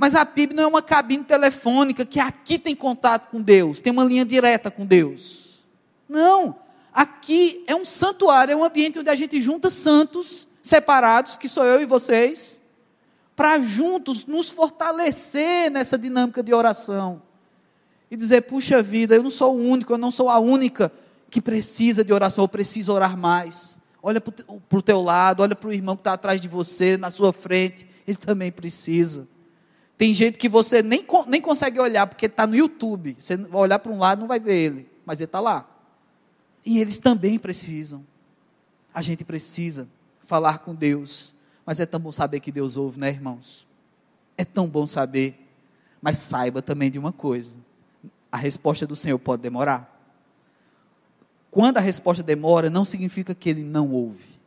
Mas 0.00 0.14
a 0.14 0.24
PIB 0.24 0.54
não 0.54 0.64
é 0.64 0.66
uma 0.66 0.80
cabine 0.80 1.22
telefônica 1.22 2.06
que 2.06 2.18
aqui 2.18 2.58
tem 2.58 2.74
contato 2.74 3.28
com 3.28 3.38
Deus, 3.38 3.80
tem 3.80 3.92
uma 3.92 4.02
linha 4.02 4.24
direta 4.24 4.70
com 4.70 4.86
Deus. 4.86 5.60
Não. 6.08 6.56
Aqui 6.90 7.62
é 7.66 7.76
um 7.76 7.84
santuário, 7.84 8.50
é 8.50 8.56
um 8.56 8.64
ambiente 8.64 8.98
onde 8.98 9.10
a 9.10 9.14
gente 9.14 9.38
junta 9.42 9.68
santos 9.68 10.48
separados, 10.62 11.36
que 11.36 11.50
sou 11.50 11.66
eu 11.66 11.82
e 11.82 11.84
vocês, 11.84 12.58
para 13.36 13.58
juntos 13.60 14.24
nos 14.24 14.48
fortalecer 14.48 15.70
nessa 15.70 15.98
dinâmica 15.98 16.42
de 16.42 16.54
oração. 16.54 17.20
E 18.10 18.16
dizer, 18.16 18.40
puxa 18.40 18.82
vida, 18.82 19.16
eu 19.16 19.22
não 19.22 19.28
sou 19.28 19.54
o 19.54 19.62
único, 19.62 19.92
eu 19.92 19.98
não 19.98 20.10
sou 20.10 20.30
a 20.30 20.38
única 20.38 20.90
que 21.28 21.42
precisa 21.42 22.02
de 22.02 22.10
oração, 22.10 22.44
eu 22.44 22.48
preciso 22.48 22.90
orar 22.90 23.18
mais. 23.18 23.78
Olha 24.02 24.18
para 24.18 24.78
o 24.78 24.80
teu 24.80 25.02
lado, 25.02 25.42
olha 25.42 25.54
para 25.54 25.68
o 25.68 25.74
irmão 25.74 25.94
que 25.94 26.00
está 26.00 26.14
atrás 26.14 26.40
de 26.40 26.48
você, 26.48 26.96
na 26.96 27.10
sua 27.10 27.34
frente, 27.34 27.86
ele 28.06 28.16
também 28.16 28.50
precisa. 28.50 29.28
Tem 30.00 30.14
gente 30.14 30.38
que 30.38 30.48
você 30.48 30.82
nem, 30.82 31.04
nem 31.26 31.42
consegue 31.42 31.78
olhar, 31.78 32.06
porque 32.06 32.24
está 32.24 32.46
no 32.46 32.56
YouTube. 32.56 33.14
Você 33.18 33.36
vai 33.36 33.60
olhar 33.60 33.78
para 33.78 33.92
um 33.92 33.98
lado 33.98 34.20
não 34.20 34.26
vai 34.26 34.40
ver 34.40 34.56
ele, 34.56 34.88
mas 35.04 35.20
ele 35.20 35.26
está 35.26 35.40
lá. 35.40 35.68
E 36.64 36.78
eles 36.78 36.96
também 36.96 37.38
precisam. 37.38 38.02
A 38.94 39.02
gente 39.02 39.24
precisa 39.24 39.86
falar 40.24 40.60
com 40.60 40.74
Deus 40.74 41.34
mas 41.70 41.78
é 41.78 41.86
tão 41.86 42.00
bom 42.00 42.10
saber 42.10 42.40
que 42.40 42.50
Deus 42.50 42.76
ouve, 42.76 42.98
né, 42.98 43.10
irmãos? 43.10 43.64
É 44.36 44.44
tão 44.44 44.66
bom 44.66 44.88
saber. 44.88 45.38
Mas 46.02 46.18
saiba 46.18 46.60
também 46.60 46.90
de 46.90 46.98
uma 46.98 47.12
coisa: 47.12 47.56
a 48.32 48.36
resposta 48.36 48.88
do 48.88 48.96
Senhor 48.96 49.20
pode 49.20 49.40
demorar. 49.40 49.88
Quando 51.48 51.76
a 51.76 51.80
resposta 51.80 52.24
demora, 52.24 52.68
não 52.68 52.84
significa 52.84 53.36
que 53.36 53.48
Ele 53.48 53.62
não 53.62 53.88
ouve. 53.92 54.40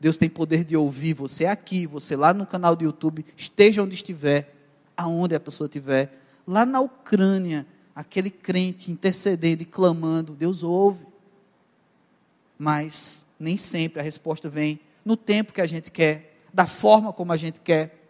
Deus 0.00 0.16
tem 0.16 0.28
poder 0.28 0.64
de 0.64 0.76
ouvir 0.76 1.14
você 1.14 1.46
aqui, 1.46 1.86
você 1.86 2.16
lá 2.16 2.34
no 2.34 2.44
canal 2.44 2.74
do 2.74 2.82
YouTube, 2.82 3.24
esteja 3.36 3.80
onde 3.80 3.94
estiver, 3.94 4.55
aonde 4.96 5.34
a 5.34 5.40
pessoa 5.40 5.66
estiver, 5.66 6.18
lá 6.46 6.64
na 6.64 6.80
Ucrânia, 6.80 7.66
aquele 7.94 8.30
crente 8.30 8.90
intercedendo 8.90 9.62
e 9.62 9.66
clamando, 9.66 10.32
Deus 10.32 10.62
ouve. 10.62 11.06
Mas 12.58 13.26
nem 13.38 13.56
sempre 13.56 14.00
a 14.00 14.02
resposta 14.02 14.48
vem 14.48 14.80
no 15.04 15.16
tempo 15.16 15.52
que 15.52 15.60
a 15.60 15.66
gente 15.66 15.90
quer 15.90 16.36
da 16.52 16.66
forma 16.66 17.12
como 17.12 17.32
a 17.32 17.36
gente 17.36 17.60
quer. 17.60 18.02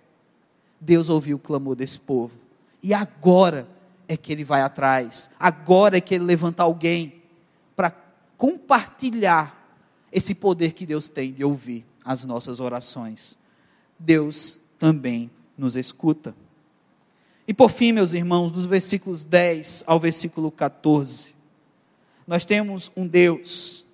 Deus 0.81 1.09
ouviu 1.09 1.37
o 1.37 1.40
clamor 1.40 1.75
desse 1.75 1.99
povo. 1.99 2.35
E 2.83 2.94
agora 2.94 3.66
é 4.07 4.16
que 4.16 4.33
ele 4.33 4.44
vai 4.44 4.62
atrás. 4.62 5.29
Agora 5.38 5.96
é 5.96 6.01
que 6.01 6.14
ele 6.14 6.25
levanta 6.25 6.62
alguém 6.62 7.22
para 7.75 7.92
compartilhar 8.37 9.57
esse 10.12 10.35
poder 10.35 10.72
que 10.72 10.87
Deus 10.87 11.09
tem 11.09 11.33
de 11.33 11.44
ouvir 11.44 11.85
as 12.05 12.25
nossas 12.25 12.61
orações. 12.61 13.37
Deus 13.99 14.59
também 14.79 15.31
nos 15.59 15.77
escuta. 15.77 16.35
E 17.47 17.55
por 17.55 17.71
fim, 17.71 17.93
meus 17.93 18.13
irmãos, 18.13 18.51
dos 18.51 18.67
versículos 18.67 19.25
10 19.25 19.85
ao 19.87 20.01
versículo 20.01 20.51
14, 20.51 21.35
nós 22.27 22.45
temos 22.45 22.91
um 22.97 23.07
Deus 23.07 23.87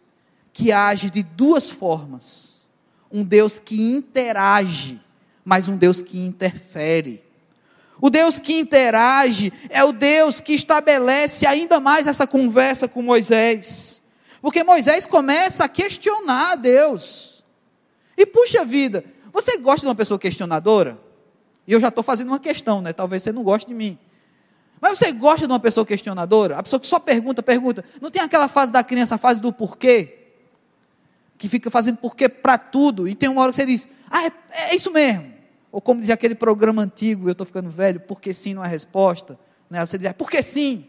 que 0.53 0.73
age 0.73 1.11
de 1.11 1.23
duas 1.23 1.69
formas 1.69 2.53
um 3.13 3.23
Deus 3.23 3.59
que 3.59 3.81
interage, 3.81 4.99
mas 5.45 5.69
um 5.69 5.77
Deus 5.77 6.01
que 6.01 6.19
interfere. 6.19 7.23
O 8.01 8.09
Deus 8.09 8.39
que 8.39 8.59
interage 8.59 9.53
é 9.69 9.85
o 9.85 9.93
Deus 9.93 10.41
que 10.41 10.55
estabelece 10.55 11.47
ainda 11.47 11.79
mais 11.79 12.07
essa 12.07 12.27
conversa 12.27 12.89
com 12.89 13.03
Moisés. 13.03 14.03
Porque 14.41 14.65
Moisés 14.65 15.05
começa 15.05 15.65
a 15.65 15.69
questionar 15.69 16.53
a 16.53 16.55
Deus. 16.57 17.45
E 18.17 18.25
puxa 18.25 18.65
vida, 18.65 19.05
você 19.33 19.59
gosta 19.59 19.83
de 19.83 19.89
uma 19.89 19.95
pessoa 19.95 20.19
questionadora? 20.19 20.99
E 21.67 21.73
eu 21.73 21.81
já 21.81 21.89
estou 21.89 22.03
fazendo 22.03 22.29
uma 22.29 22.41
questão, 22.41 22.81
né? 22.81 22.93
Talvez 22.93 23.23
você 23.23 23.33
não 23.33 23.43
goste 23.43 23.69
de 23.69 23.75
mim. 23.75 23.99
Mas 24.81 24.99
você 24.99 25.13
gosta 25.13 25.47
de 25.47 25.53
uma 25.53 25.61
pessoa 25.61 25.87
questionadora? 25.87 26.59
A 26.59 26.63
pessoa 26.63 26.81
que 26.81 26.87
só 26.87 26.99
pergunta, 26.99 27.43
pergunta. 27.43 27.85
Não 28.01 28.11
tem 28.11 28.21
aquela 28.21 28.49
fase 28.49 28.73
da 28.73 28.83
criança, 28.83 29.15
a 29.15 29.19
fase 29.19 29.41
do 29.41 29.53
porquê? 29.53 30.23
que 31.43 31.49
fica 31.49 31.69
fazendo 31.73 31.97
porquê 31.97 32.29
para 32.29 32.57
tudo, 32.57 33.09
e 33.09 33.17
tem 33.17 33.29
uma 33.29 33.43
hora 33.43 33.51
que 33.51 33.57
você 33.57 33.67
diz, 33.67 33.89
ah, 34.09 34.27
é, 34.27 34.33
é 34.71 34.77
isso 34.77 34.93
mesmo. 34.93 35.33
Ou 35.73 35.81
como 35.81 35.99
dizia 35.99 36.15
aquele 36.15 36.37
programa 36.37 36.83
antigo, 36.83 37.29
eu 37.29 37.33
estou 37.33 37.45
ficando 37.45 37.69
velho, 37.69 37.99
porque 37.99 38.33
sim 38.33 38.55
não 38.55 38.65
é 38.65 38.69
resposta. 38.69 39.37
Né? 39.69 39.85
Você 39.85 39.99
diz, 39.99 40.07
ah, 40.07 40.15
porque 40.15 40.41
sim. 40.41 40.87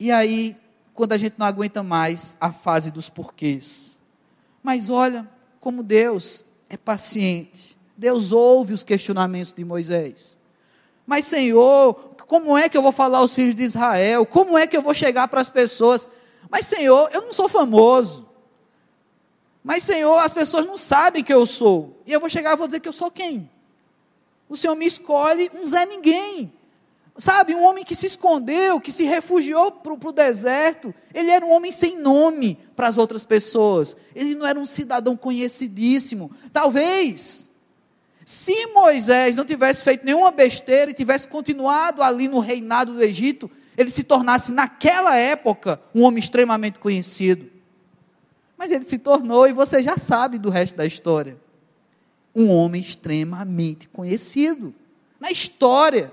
E 0.00 0.10
aí, 0.10 0.56
quando 0.94 1.12
a 1.12 1.18
gente 1.18 1.34
não 1.36 1.44
aguenta 1.44 1.82
mais 1.82 2.34
a 2.40 2.50
fase 2.50 2.90
dos 2.90 3.10
porquês. 3.10 4.00
Mas 4.62 4.88
olha 4.88 5.28
como 5.60 5.82
Deus 5.82 6.46
é 6.66 6.78
paciente. 6.78 7.76
Deus 7.98 8.30
ouve 8.30 8.72
os 8.72 8.84
questionamentos 8.84 9.52
de 9.52 9.64
Moisés. 9.64 10.38
Mas, 11.04 11.24
Senhor, 11.24 11.94
como 12.28 12.56
é 12.56 12.68
que 12.68 12.78
eu 12.78 12.82
vou 12.82 12.92
falar 12.92 13.18
aos 13.18 13.34
filhos 13.34 13.56
de 13.56 13.64
Israel? 13.64 14.24
Como 14.24 14.56
é 14.56 14.68
que 14.68 14.76
eu 14.76 14.82
vou 14.82 14.94
chegar 14.94 15.26
para 15.26 15.40
as 15.40 15.50
pessoas? 15.50 16.08
Mas, 16.48 16.64
Senhor, 16.66 17.10
eu 17.12 17.22
não 17.22 17.32
sou 17.32 17.48
famoso. 17.48 18.28
Mas, 19.64 19.82
Senhor, 19.82 20.16
as 20.18 20.32
pessoas 20.32 20.64
não 20.64 20.76
sabem 20.76 21.24
que 21.24 21.34
eu 21.34 21.44
sou. 21.44 22.00
E 22.06 22.12
eu 22.12 22.20
vou 22.20 22.30
chegar 22.30 22.52
e 22.52 22.56
vou 22.56 22.68
dizer 22.68 22.78
que 22.78 22.88
eu 22.88 22.92
sou 22.92 23.10
quem? 23.10 23.50
O 24.48 24.56
Senhor 24.56 24.76
me 24.76 24.86
escolhe 24.86 25.50
um 25.52 25.66
Zé 25.66 25.84
Ninguém. 25.84 26.52
Sabe, 27.16 27.52
um 27.52 27.64
homem 27.64 27.84
que 27.84 27.96
se 27.96 28.06
escondeu, 28.06 28.80
que 28.80 28.92
se 28.92 29.02
refugiou 29.02 29.72
para 29.72 29.92
o 29.92 30.12
deserto. 30.12 30.94
Ele 31.12 31.32
era 31.32 31.44
um 31.44 31.50
homem 31.50 31.72
sem 31.72 31.98
nome 31.98 32.60
para 32.76 32.86
as 32.86 32.96
outras 32.96 33.24
pessoas. 33.24 33.96
Ele 34.14 34.36
não 34.36 34.46
era 34.46 34.56
um 34.56 34.64
cidadão 34.64 35.16
conhecidíssimo. 35.16 36.30
Talvez, 36.52 37.47
se 38.28 38.66
Moisés 38.66 39.36
não 39.36 39.44
tivesse 39.46 39.82
feito 39.82 40.04
nenhuma 40.04 40.30
besteira 40.30 40.90
e 40.90 40.94
tivesse 40.94 41.26
continuado 41.26 42.02
ali 42.02 42.28
no 42.28 42.40
reinado 42.40 42.92
do 42.92 43.02
Egito, 43.02 43.50
ele 43.74 43.88
se 43.88 44.02
tornasse, 44.02 44.52
naquela 44.52 45.16
época, 45.16 45.80
um 45.94 46.02
homem 46.02 46.20
extremamente 46.22 46.78
conhecido. 46.78 47.50
Mas 48.54 48.70
ele 48.70 48.84
se 48.84 48.98
tornou, 48.98 49.48
e 49.48 49.54
você 49.54 49.80
já 49.80 49.96
sabe 49.96 50.36
do 50.36 50.50
resto 50.50 50.76
da 50.76 50.84
história, 50.84 51.38
um 52.34 52.50
homem 52.50 52.82
extremamente 52.82 53.88
conhecido 53.88 54.74
na 55.18 55.30
história. 55.30 56.12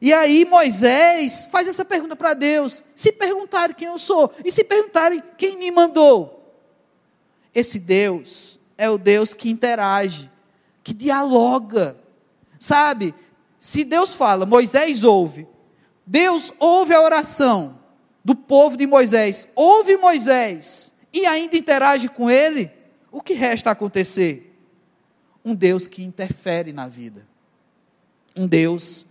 E 0.00 0.12
aí 0.12 0.44
Moisés 0.44 1.48
faz 1.50 1.66
essa 1.66 1.84
pergunta 1.84 2.14
para 2.14 2.32
Deus: 2.32 2.84
se 2.94 3.10
perguntarem 3.10 3.74
quem 3.74 3.88
eu 3.88 3.98
sou, 3.98 4.32
e 4.44 4.52
se 4.52 4.62
perguntarem 4.62 5.20
quem 5.36 5.56
me 5.56 5.68
mandou. 5.72 6.54
Esse 7.52 7.80
Deus 7.80 8.60
é 8.78 8.88
o 8.88 8.96
Deus 8.96 9.34
que 9.34 9.50
interage, 9.50 10.30
que 10.84 10.94
dialoga. 10.94 11.96
Sabe? 12.58 13.14
Se 13.58 13.82
Deus 13.82 14.14
fala, 14.14 14.46
Moisés 14.46 15.02
ouve. 15.02 15.48
Deus 16.06 16.52
ouve 16.60 16.94
a 16.94 17.00
oração 17.00 17.80
do 18.22 18.36
povo 18.36 18.76
de 18.76 18.86
Moisés, 18.86 19.48
ouve 19.54 19.96
Moisés 19.96 20.92
e 21.12 21.26
ainda 21.26 21.56
interage 21.56 22.08
com 22.08 22.30
ele. 22.30 22.70
O 23.10 23.20
que 23.20 23.34
resta 23.34 23.70
acontecer? 23.70 24.54
Um 25.44 25.54
Deus 25.54 25.86
que 25.86 26.02
interfere 26.02 26.72
na 26.72 26.88
vida. 26.88 27.26
Um 28.36 28.46
Deus 28.46 29.06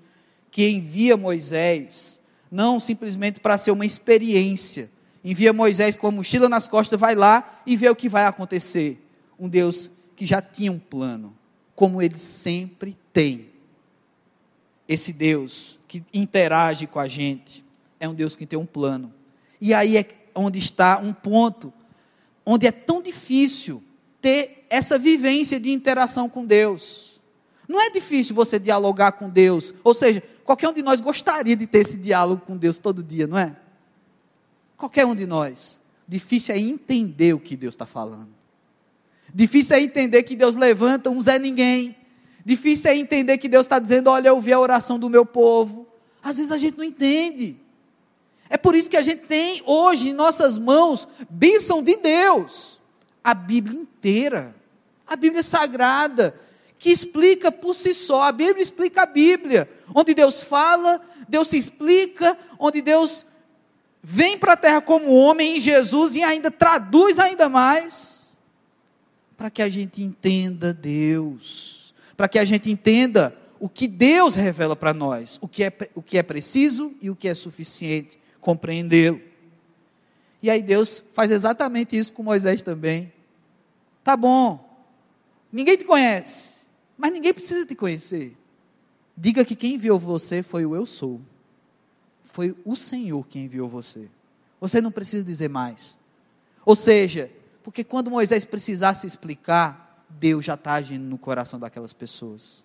que 0.52 0.68
envia 0.70 1.18
Moisés, 1.18 2.20
não 2.52 2.80
simplesmente 2.80 3.40
para 3.40 3.58
ser 3.58 3.72
uma 3.72 3.86
experiência, 3.86 4.90
envia 5.24 5.54
Moisés 5.54 5.96
com 5.96 6.08
a 6.08 6.12
mochila 6.12 6.50
nas 6.50 6.68
costas, 6.68 7.00
vai 7.00 7.16
lá 7.16 7.62
e 7.66 7.76
vê 7.76 7.90
o 7.90 7.96
que 7.96 8.10
vai 8.10 8.26
acontecer. 8.26 9.04
Um 9.40 9.48
Deus 9.48 9.90
que 10.16 10.26
já 10.26 10.42
tinha 10.42 10.72
um 10.72 10.78
plano, 10.78 11.36
como 11.76 12.02
ele 12.02 12.18
sempre 12.18 12.98
tem. 13.12 13.50
Esse 14.88 15.14
Deus 15.14 15.80
que 15.88 16.04
interage 16.14 16.88
com 16.88 17.00
a 17.00 17.08
gente 17.08 17.64
é 18.00 18.08
um 18.08 18.14
Deus 18.14 18.36
que 18.36 18.46
tem 18.46 18.60
um 18.60 18.66
plano. 18.66 19.14
E 19.60 19.74
aí 19.74 19.98
é 19.98 20.06
onde 20.36 20.60
está 20.60 20.98
um 20.98 21.14
ponto 21.14 21.72
onde 22.46 22.68
é 22.68 22.72
tão 22.72 23.02
difícil 23.02 23.82
ter 24.22 24.66
essa 24.70 24.98
vivência 24.98 25.60
de 25.60 25.72
interação 25.72 26.28
com 26.28 26.46
Deus. 26.46 27.22
Não 27.68 27.80
é 27.80 27.90
difícil 27.90 28.36
você 28.36 28.60
dialogar 28.60 29.14
com 29.14 29.30
Deus, 29.30 29.74
ou 29.84 29.94
seja, 29.94 30.22
Qualquer 30.44 30.70
um 30.70 30.74
de 30.74 30.82
nós 30.82 31.00
gostaria 31.00 31.56
de 31.56 31.66
ter 31.66 31.80
esse 31.80 31.98
diálogo 31.98 32.46
com 32.46 32.58
Deus 32.58 32.78
todo 32.78 33.02
dia, 33.02 33.26
não 33.26 33.38
é? 33.38 33.56
Qualquer 34.76 35.06
um 35.06 35.16
de 35.16 35.26
nós. 35.26 35.82
Difícil 36.08 36.54
é 36.54 36.60
entender 36.60 37.34
o 37.34 37.40
que 37.40 37.56
Deus 37.56 37.74
está 37.74 37.86
falando. 37.86 38.30
Difícil 39.34 39.76
é 39.76 39.82
entender 39.82 40.24
que 40.24 40.36
Deus 40.36 40.56
levanta 40.56 41.10
um 41.10 41.20
Zé 41.20 41.40
Ninguém. 41.40 41.96
Difícil 42.46 42.92
é 42.92 42.96
entender 42.96 43.38
que 43.38 43.48
Deus 43.48 43.66
está 43.66 43.80
dizendo: 43.80 44.10
Olha, 44.10 44.28
eu 44.28 44.36
ouvi 44.36 44.54
a 44.54 44.60
oração 44.60 45.00
do 45.00 45.10
meu 45.10 45.26
povo. 45.26 45.88
Às 46.22 46.38
vezes 46.38 46.52
a 46.52 46.58
gente 46.58 46.78
não 46.78 46.84
entende. 46.84 47.58
É 48.50 48.58
por 48.58 48.76
isso 48.76 48.90
que 48.90 48.98
a 48.98 49.02
gente 49.02 49.24
tem 49.24 49.64
hoje 49.66 50.10
em 50.10 50.14
nossas 50.14 50.58
mãos 50.58 51.08
bênção 51.30 51.82
de 51.82 51.98
Deus, 51.98 52.80
a 53.24 53.34
Bíblia 53.34 53.80
inteira, 53.80 54.56
a 55.08 55.16
Bíblia 55.16 55.42
sagrada, 55.42 56.36
que 56.78 56.92
explica 56.92 57.52
por 57.52 57.74
si 57.74 57.94
só. 57.94 58.24
A 58.24 58.32
Bíblia 58.32 58.62
explica 58.62 59.04
a 59.04 59.06
Bíblia. 59.08 59.70
Onde 59.96 60.14
Deus 60.14 60.44
fala, 60.44 61.02
Deus 61.28 61.48
se 61.48 61.58
explica, 61.58 62.38
onde 62.60 62.82
Deus 62.82 63.26
vem 64.04 64.38
para 64.38 64.54
a 64.54 64.58
terra 64.58 64.82
como 64.82 65.16
homem 65.16 65.58
em 65.58 65.62
Jesus 65.62 66.16
e 66.16 66.22
ainda 66.22 66.52
traduz 66.52 67.18
ainda 67.18 67.48
mais, 67.48 68.13
para 69.44 69.52
que 69.52 69.62
a 69.62 69.68
gente 69.68 70.02
entenda 70.02 70.74
Deus, 70.74 71.94
para 72.16 72.30
que 72.30 72.40
a 72.40 72.46
gente 72.46 72.72
entenda 72.72 73.38
o 73.60 73.68
que 73.68 73.90
Deus 73.90 74.36
revela 74.36 74.74
para 74.74 74.94
nós, 74.94 75.38
o 75.42 75.50
que, 75.50 75.66
é, 75.66 75.78
o 75.94 76.02
que 76.02 76.18
é 76.18 76.24
preciso 76.24 76.94
e 77.02 77.10
o 77.10 77.16
que 77.16 77.28
é 77.28 77.34
suficiente 77.34 78.18
compreendê-lo. 78.40 79.20
E 80.42 80.50
aí 80.50 80.62
Deus 80.62 81.04
faz 81.12 81.30
exatamente 81.30 81.98
isso 81.98 82.14
com 82.14 82.24
Moisés 82.24 82.62
também. 82.62 83.12
Tá 84.02 84.16
bom, 84.16 84.66
ninguém 85.52 85.76
te 85.76 85.84
conhece, 85.84 86.54
mas 86.98 87.12
ninguém 87.12 87.34
precisa 87.34 87.66
te 87.66 87.76
conhecer. 87.76 88.38
Diga 89.18 89.44
que 89.44 89.58
quem 89.58 89.76
enviou 89.76 90.00
você 90.00 90.42
foi 90.42 90.66
o 90.66 90.74
eu 90.74 90.86
sou. 90.86 91.20
Foi 92.24 92.56
o 92.64 92.78
Senhor 92.78 93.28
quem 93.28 93.44
enviou 93.44 93.68
você. 93.68 94.08
Você 94.62 94.80
não 94.80 94.90
precisa 94.90 95.26
dizer 95.26 95.50
mais. 95.50 96.00
Ou 96.66 96.78
seja, 96.78 97.30
porque 97.64 97.84
quando 97.84 98.12
Moisés 98.12 98.44
precisasse 98.44 99.08
explicar, 99.08 100.06
Deus 100.10 100.46
já 100.46 100.56
está 100.56 100.74
agindo 100.74 101.04
no 101.04 101.18
coração 101.18 101.60
daquelas 101.60 101.94
pessoas. 101.94 102.64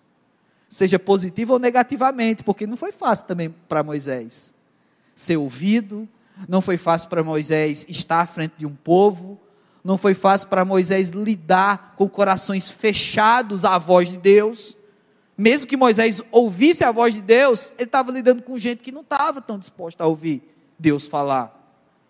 Seja 0.67 0.99
positivo 0.99 1.53
ou 1.53 1.59
negativamente, 1.59 2.43
porque 2.43 2.67
não 2.67 2.77
foi 2.77 2.91
fácil 2.91 3.25
também 3.25 3.49
para 3.67 3.81
Moisés 3.81 4.53
ser 5.15 5.37
ouvido, 5.37 6.07
não 6.47 6.61
foi 6.61 6.77
fácil 6.77 7.09
para 7.09 7.23
Moisés 7.23 7.85
estar 7.89 8.21
à 8.21 8.25
frente 8.25 8.53
de 8.57 8.65
um 8.65 8.75
povo, 8.75 9.39
não 9.83 9.97
foi 9.97 10.13
fácil 10.13 10.47
para 10.47 10.63
Moisés 10.63 11.09
lidar 11.09 11.93
com 11.95 12.07
corações 12.07 12.69
fechados 12.69 13.65
à 13.65 13.77
voz 13.77 14.09
de 14.09 14.17
Deus. 14.17 14.77
Mesmo 15.37 15.67
que 15.67 15.77
Moisés 15.77 16.21
ouvisse 16.31 16.83
a 16.83 16.91
voz 16.91 17.13
de 17.13 17.21
Deus, 17.21 17.73
ele 17.77 17.85
estava 17.85 18.11
lidando 18.11 18.43
com 18.43 18.57
gente 18.57 18.83
que 18.83 18.91
não 18.91 19.01
estava 19.01 19.41
tão 19.41 19.57
disposta 19.57 20.03
a 20.03 20.07
ouvir 20.07 20.43
Deus 20.77 21.07
falar. 21.07 21.55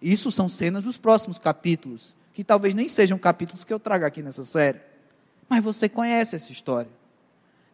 Isso 0.02 0.32
são 0.32 0.50
cenas 0.50 0.84
dos 0.84 0.98
próximos 0.98 1.38
capítulos, 1.38 2.16
que 2.40 2.44
talvez 2.46 2.74
nem 2.74 2.88
sejam 2.88 3.18
capítulos 3.18 3.66
que 3.66 3.74
eu 3.74 3.78
trago 3.78 4.06
aqui 4.06 4.24
nessa 4.24 4.44
série. 4.44 4.80
Mas 5.50 5.62
você 5.62 5.90
conhece 5.90 6.38
essa 6.38 6.54
história. 6.54 6.90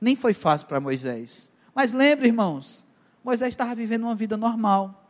Nem 0.01 0.15
foi 0.15 0.33
fácil 0.33 0.65
para 0.65 0.79
Moisés. 0.79 1.51
Mas 1.75 1.93
lembre, 1.93 2.29
irmãos, 2.29 2.83
Moisés 3.23 3.49
estava 3.49 3.75
vivendo 3.75 4.05
uma 4.05 4.15
vida 4.15 4.35
normal. 4.35 5.07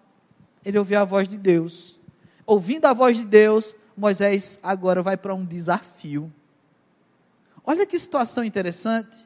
Ele 0.65 0.77
ouvia 0.77 0.99
a 0.99 1.05
voz 1.05 1.25
de 1.25 1.37
Deus. 1.37 1.97
Ouvindo 2.45 2.85
a 2.85 2.91
voz 2.91 3.15
de 3.15 3.23
Deus, 3.23 3.73
Moisés 3.95 4.59
agora 4.61 5.01
vai 5.01 5.15
para 5.15 5.33
um 5.33 5.45
desafio. 5.45 6.29
Olha 7.63 7.85
que 7.85 7.97
situação 7.97 8.43
interessante. 8.43 9.25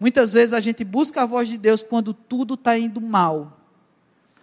Muitas 0.00 0.32
vezes 0.32 0.54
a 0.54 0.60
gente 0.60 0.82
busca 0.82 1.24
a 1.24 1.26
voz 1.26 1.46
de 1.46 1.58
Deus 1.58 1.82
quando 1.82 2.14
tudo 2.14 2.54
está 2.54 2.78
indo 2.78 3.02
mal, 3.02 3.60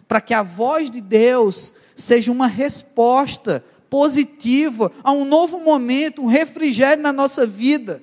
para 0.08 0.22
que 0.22 0.36
a 0.36 0.44
voz 0.44 0.92
de 0.92 1.02
Deus 1.02 1.74
seja 1.96 2.32
uma 2.32 2.46
resposta 2.46 3.66
positiva 3.94 4.92
a 5.04 5.12
um 5.12 5.24
novo 5.24 5.60
momento, 5.60 6.24
um 6.24 6.26
refrigério 6.26 7.04
na 7.04 7.14
nossa 7.14 7.46
vida. 7.46 8.02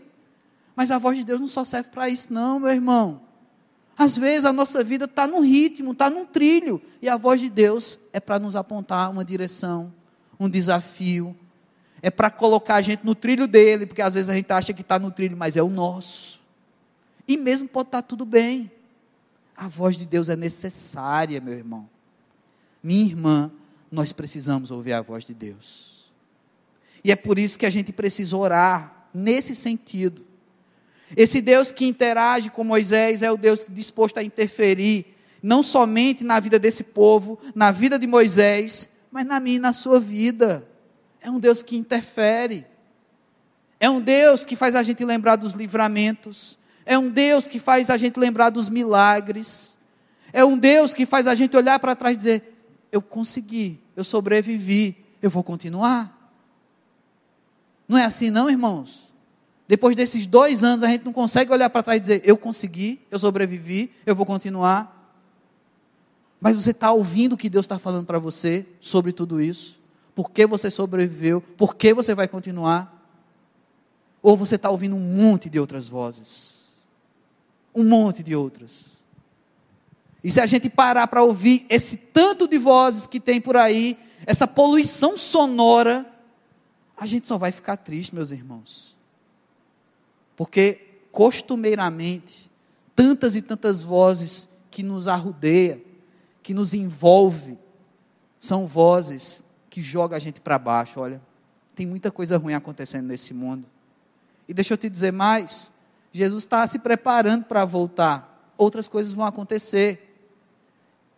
Mas 0.76 0.92
a 0.92 0.98
voz 0.98 1.18
de 1.18 1.24
Deus 1.24 1.40
não 1.40 1.48
só 1.48 1.64
serve 1.64 1.88
para 1.88 2.08
isso, 2.08 2.32
não, 2.32 2.60
meu 2.60 2.70
irmão. 2.70 3.20
Às 3.98 4.16
vezes 4.16 4.44
a 4.44 4.52
nossa 4.52 4.84
vida 4.84 5.06
está 5.06 5.26
num 5.26 5.40
ritmo, 5.40 5.90
está 5.90 6.08
num 6.08 6.24
trilho, 6.24 6.80
e 7.02 7.08
a 7.08 7.16
voz 7.16 7.40
de 7.40 7.50
Deus 7.50 7.98
é 8.12 8.20
para 8.20 8.38
nos 8.38 8.54
apontar 8.54 9.10
uma 9.10 9.24
direção, 9.24 9.92
um 10.38 10.48
desafio, 10.48 11.34
é 12.00 12.08
para 12.08 12.30
colocar 12.30 12.76
a 12.76 12.82
gente 12.82 13.04
no 13.04 13.16
trilho 13.16 13.48
dele, 13.48 13.84
porque 13.84 14.00
às 14.00 14.14
vezes 14.14 14.28
a 14.28 14.34
gente 14.36 14.52
acha 14.52 14.72
que 14.72 14.82
está 14.82 14.96
no 14.96 15.10
trilho, 15.10 15.36
mas 15.36 15.56
é 15.56 15.62
o 15.62 15.68
nosso. 15.68 16.38
E 17.26 17.36
mesmo 17.36 17.66
pode 17.66 17.88
estar 17.88 18.02
tá 18.02 18.06
tudo 18.06 18.24
bem. 18.24 18.70
A 19.56 19.66
voz 19.66 19.96
de 19.96 20.06
Deus 20.06 20.28
é 20.28 20.36
necessária, 20.36 21.40
meu 21.40 21.54
irmão. 21.54 21.90
Minha 22.80 23.06
irmã, 23.06 23.50
nós 23.90 24.12
precisamos 24.12 24.70
ouvir 24.70 24.92
a 24.92 25.02
voz 25.02 25.24
de 25.24 25.34
Deus. 25.34 26.10
E 27.02 27.10
é 27.10 27.16
por 27.16 27.38
isso 27.38 27.58
que 27.58 27.66
a 27.66 27.70
gente 27.70 27.92
precisa 27.92 28.36
orar 28.36 29.08
nesse 29.12 29.54
sentido. 29.54 30.24
Esse 31.16 31.40
Deus 31.40 31.72
que 31.72 31.86
interage 31.86 32.50
com 32.50 32.62
Moisés 32.62 33.22
é 33.22 33.30
o 33.30 33.36
Deus 33.36 33.64
disposto 33.68 34.18
a 34.18 34.22
interferir, 34.22 35.16
não 35.42 35.62
somente 35.62 36.22
na 36.22 36.38
vida 36.38 36.58
desse 36.58 36.84
povo, 36.84 37.38
na 37.54 37.70
vida 37.70 37.98
de 37.98 38.06
Moisés, 38.06 38.88
mas 39.10 39.26
na 39.26 39.40
minha 39.40 39.56
e 39.56 39.60
na 39.60 39.72
sua 39.72 39.98
vida. 39.98 40.66
É 41.20 41.30
um 41.30 41.40
Deus 41.40 41.62
que 41.62 41.76
interfere. 41.76 42.66
É 43.80 43.90
um 43.90 44.00
Deus 44.00 44.44
que 44.44 44.54
faz 44.54 44.76
a 44.76 44.82
gente 44.82 45.04
lembrar 45.04 45.36
dos 45.36 45.52
livramentos. 45.52 46.58
É 46.86 46.98
um 46.98 47.08
Deus 47.08 47.48
que 47.48 47.58
faz 47.58 47.90
a 47.90 47.96
gente 47.96 48.20
lembrar 48.20 48.50
dos 48.50 48.68
milagres. 48.68 49.78
É 50.32 50.44
um 50.44 50.56
Deus 50.56 50.94
que 50.94 51.04
faz 51.04 51.26
a 51.26 51.34
gente 51.34 51.56
olhar 51.56 51.78
para 51.80 51.96
trás 51.96 52.14
e 52.14 52.16
dizer: 52.18 52.49
Eu 52.90 53.00
consegui, 53.00 53.80
eu 53.94 54.04
sobrevivi, 54.04 54.96
eu 55.22 55.30
vou 55.30 55.44
continuar. 55.44 56.16
Não 57.88 57.98
é 57.98 58.04
assim, 58.04 58.30
não, 58.30 58.48
irmãos? 58.48 59.10
Depois 59.66 59.94
desses 59.94 60.26
dois 60.26 60.64
anos, 60.64 60.82
a 60.82 60.88
gente 60.88 61.04
não 61.04 61.12
consegue 61.12 61.52
olhar 61.52 61.70
para 61.70 61.82
trás 61.82 61.98
e 61.98 62.00
dizer: 62.00 62.22
Eu 62.24 62.36
consegui, 62.36 63.00
eu 63.10 63.18
sobrevivi, 63.18 63.92
eu 64.04 64.16
vou 64.16 64.26
continuar. 64.26 64.96
Mas 66.40 66.56
você 66.56 66.70
está 66.70 66.90
ouvindo 66.90 67.34
o 67.34 67.36
que 67.36 67.50
Deus 67.50 67.64
está 67.64 67.78
falando 67.78 68.06
para 68.06 68.18
você 68.18 68.66
sobre 68.80 69.12
tudo 69.12 69.40
isso? 69.40 69.78
Por 70.14 70.30
que 70.30 70.46
você 70.46 70.70
sobreviveu? 70.70 71.40
Por 71.40 71.76
que 71.76 71.92
você 71.94 72.14
vai 72.14 72.26
continuar? 72.26 72.96
Ou 74.22 74.36
você 74.36 74.56
está 74.56 74.70
ouvindo 74.70 74.96
um 74.96 75.00
monte 75.00 75.48
de 75.48 75.58
outras 75.60 75.88
vozes? 75.88 76.70
Um 77.74 77.84
monte 77.84 78.22
de 78.22 78.34
outras. 78.34 78.99
E 80.22 80.30
se 80.30 80.40
a 80.40 80.46
gente 80.46 80.68
parar 80.68 81.06
para 81.06 81.22
ouvir 81.22 81.66
esse 81.68 81.96
tanto 81.96 82.46
de 82.46 82.58
vozes 82.58 83.06
que 83.06 83.18
tem 83.18 83.40
por 83.40 83.56
aí, 83.56 83.98
essa 84.26 84.46
poluição 84.46 85.16
sonora, 85.16 86.06
a 86.96 87.06
gente 87.06 87.26
só 87.26 87.38
vai 87.38 87.50
ficar 87.50 87.76
triste, 87.76 88.14
meus 88.14 88.30
irmãos. 88.30 88.96
Porque 90.36 91.00
costumeiramente, 91.10 92.50
tantas 92.94 93.34
e 93.34 93.42
tantas 93.42 93.82
vozes 93.82 94.48
que 94.70 94.82
nos 94.82 95.08
arrudeia, 95.08 95.82
que 96.42 96.54
nos 96.54 96.74
envolve, 96.74 97.58
são 98.38 98.66
vozes 98.66 99.44
que 99.68 99.80
jogam 99.82 100.16
a 100.16 100.20
gente 100.20 100.40
para 100.40 100.58
baixo, 100.58 101.00
olha. 101.00 101.20
Tem 101.74 101.86
muita 101.86 102.10
coisa 102.10 102.36
ruim 102.36 102.52
acontecendo 102.52 103.06
nesse 103.06 103.32
mundo. 103.32 103.66
E 104.48 104.52
deixa 104.52 104.74
eu 104.74 104.78
te 104.78 104.90
dizer 104.90 105.12
mais, 105.12 105.72
Jesus 106.12 106.42
está 106.42 106.66
se 106.66 106.78
preparando 106.78 107.44
para 107.44 107.64
voltar. 107.64 108.52
Outras 108.58 108.88
coisas 108.88 109.12
vão 109.12 109.24
acontecer. 109.24 110.09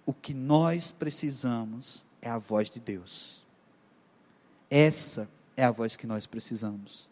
O 0.04 0.12
que 0.12 0.34
nós 0.34 0.90
precisamos 0.90 2.04
é 2.20 2.28
a 2.28 2.38
voz 2.38 2.68
de 2.68 2.80
Deus. 2.80 3.44
Essa 4.70 5.28
é 5.56 5.64
a 5.64 5.70
voz 5.70 5.96
que 5.96 6.06
nós 6.06 6.26
precisamos. 6.26 7.08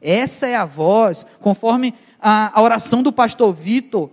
Essa 0.00 0.46
é 0.46 0.56
a 0.56 0.64
voz, 0.64 1.24
conforme 1.40 1.94
a, 2.18 2.58
a 2.58 2.62
oração 2.62 3.02
do 3.02 3.12
pastor 3.12 3.52
Vitor, 3.52 4.10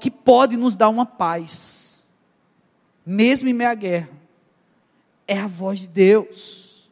que 0.00 0.10
pode 0.10 0.56
nos 0.56 0.74
dar 0.74 0.88
uma 0.88 1.06
paz, 1.06 2.06
mesmo 3.04 3.48
em 3.48 3.52
meia 3.52 3.74
guerra. 3.74 4.08
É 5.28 5.38
a 5.38 5.46
voz 5.46 5.80
de 5.80 5.86
Deus, 5.86 6.90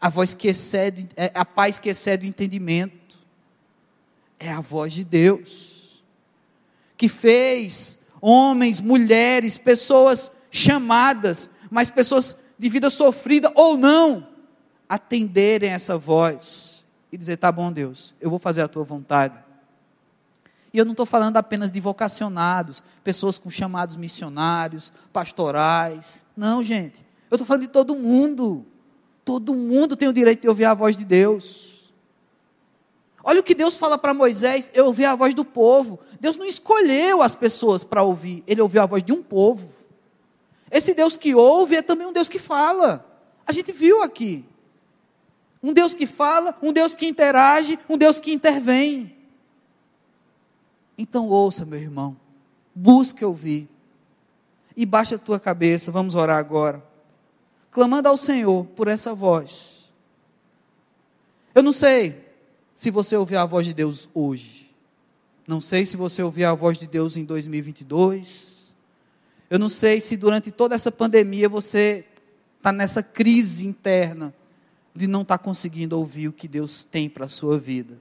a 0.00 0.08
voz 0.08 0.34
que 0.34 0.48
excede, 0.48 1.08
é 1.16 1.32
a 1.34 1.44
paz 1.44 1.78
que 1.78 1.88
excede 1.88 2.26
o 2.26 2.28
entendimento. 2.28 3.18
É 4.38 4.52
a 4.52 4.60
voz 4.60 4.92
de 4.92 5.02
Deus, 5.02 6.04
que 6.96 7.08
fez 7.08 7.97
homens, 8.20 8.80
mulheres, 8.80 9.58
pessoas 9.58 10.30
chamadas, 10.50 11.50
mas 11.70 11.90
pessoas 11.90 12.36
de 12.58 12.68
vida 12.68 12.90
sofrida 12.90 13.52
ou 13.54 13.76
não, 13.76 14.26
atenderem 14.88 15.70
essa 15.70 15.96
voz 15.96 16.84
e 17.12 17.16
dizer: 17.16 17.36
tá 17.36 17.50
bom, 17.52 17.72
Deus, 17.72 18.14
eu 18.20 18.30
vou 18.30 18.38
fazer 18.38 18.62
a 18.62 18.68
tua 18.68 18.84
vontade. 18.84 19.38
E 20.72 20.78
eu 20.78 20.84
não 20.84 20.92
estou 20.92 21.06
falando 21.06 21.36
apenas 21.36 21.70
de 21.70 21.80
vocacionados, 21.80 22.82
pessoas 23.02 23.38
com 23.38 23.50
chamados 23.50 23.96
missionários, 23.96 24.92
pastorais. 25.12 26.26
Não, 26.36 26.62
gente. 26.62 27.04
Eu 27.30 27.36
estou 27.36 27.46
falando 27.46 27.62
de 27.62 27.68
todo 27.68 27.94
mundo. 27.94 28.66
Todo 29.24 29.54
mundo 29.54 29.96
tem 29.96 30.08
o 30.08 30.12
direito 30.12 30.42
de 30.42 30.48
ouvir 30.48 30.66
a 30.66 30.74
voz 30.74 30.96
de 30.96 31.04
Deus. 31.04 31.67
Olha 33.28 33.40
o 33.40 33.42
que 33.42 33.54
Deus 33.54 33.76
fala 33.76 33.98
para 33.98 34.14
Moisés: 34.14 34.70
eu 34.72 34.86
ouvi 34.86 35.04
a 35.04 35.14
voz 35.14 35.34
do 35.34 35.44
povo. 35.44 36.00
Deus 36.18 36.38
não 36.38 36.46
escolheu 36.46 37.20
as 37.20 37.34
pessoas 37.34 37.84
para 37.84 38.02
ouvir, 38.02 38.42
ele 38.46 38.62
ouviu 38.62 38.80
a 38.80 38.86
voz 38.86 39.02
de 39.02 39.12
um 39.12 39.22
povo. 39.22 39.70
Esse 40.70 40.94
Deus 40.94 41.14
que 41.14 41.34
ouve 41.34 41.76
é 41.76 41.82
também 41.82 42.06
um 42.06 42.12
Deus 42.12 42.30
que 42.30 42.38
fala. 42.38 43.04
A 43.46 43.52
gente 43.52 43.70
viu 43.70 44.02
aqui. 44.02 44.46
Um 45.62 45.74
Deus 45.74 45.94
que 45.94 46.06
fala, 46.06 46.56
um 46.62 46.72
Deus 46.72 46.94
que 46.94 47.06
interage, 47.06 47.78
um 47.86 47.98
Deus 47.98 48.18
que 48.18 48.32
intervém. 48.32 49.14
Então 50.96 51.28
ouça, 51.28 51.66
meu 51.66 51.78
irmão, 51.78 52.16
busque 52.74 53.22
ouvir. 53.22 53.68
E 54.74 54.86
baixa 54.86 55.16
a 55.16 55.18
tua 55.18 55.38
cabeça, 55.38 55.92
vamos 55.92 56.14
orar 56.14 56.38
agora. 56.38 56.82
Clamando 57.70 58.08
ao 58.08 58.16
Senhor 58.16 58.64
por 58.68 58.88
essa 58.88 59.12
voz. 59.12 59.92
Eu 61.54 61.62
não 61.62 61.72
sei 61.72 62.27
se 62.78 62.92
você 62.92 63.16
ouviu 63.16 63.40
a 63.40 63.44
voz 63.44 63.66
de 63.66 63.74
Deus 63.74 64.08
hoje. 64.14 64.72
Não 65.48 65.60
sei 65.60 65.84
se 65.84 65.96
você 65.96 66.22
ouviu 66.22 66.48
a 66.48 66.54
voz 66.54 66.78
de 66.78 66.86
Deus 66.86 67.16
em 67.16 67.24
2022. 67.24 68.72
Eu 69.50 69.58
não 69.58 69.68
sei 69.68 70.00
se 70.00 70.16
durante 70.16 70.52
toda 70.52 70.76
essa 70.76 70.92
pandemia 70.92 71.48
você 71.48 72.06
está 72.56 72.70
nessa 72.70 73.02
crise 73.02 73.66
interna 73.66 74.32
de 74.94 75.08
não 75.08 75.22
estar 75.22 75.38
tá 75.38 75.44
conseguindo 75.44 75.98
ouvir 75.98 76.28
o 76.28 76.32
que 76.32 76.46
Deus 76.46 76.84
tem 76.84 77.08
para 77.08 77.24
a 77.24 77.28
sua 77.28 77.58
vida. 77.58 77.98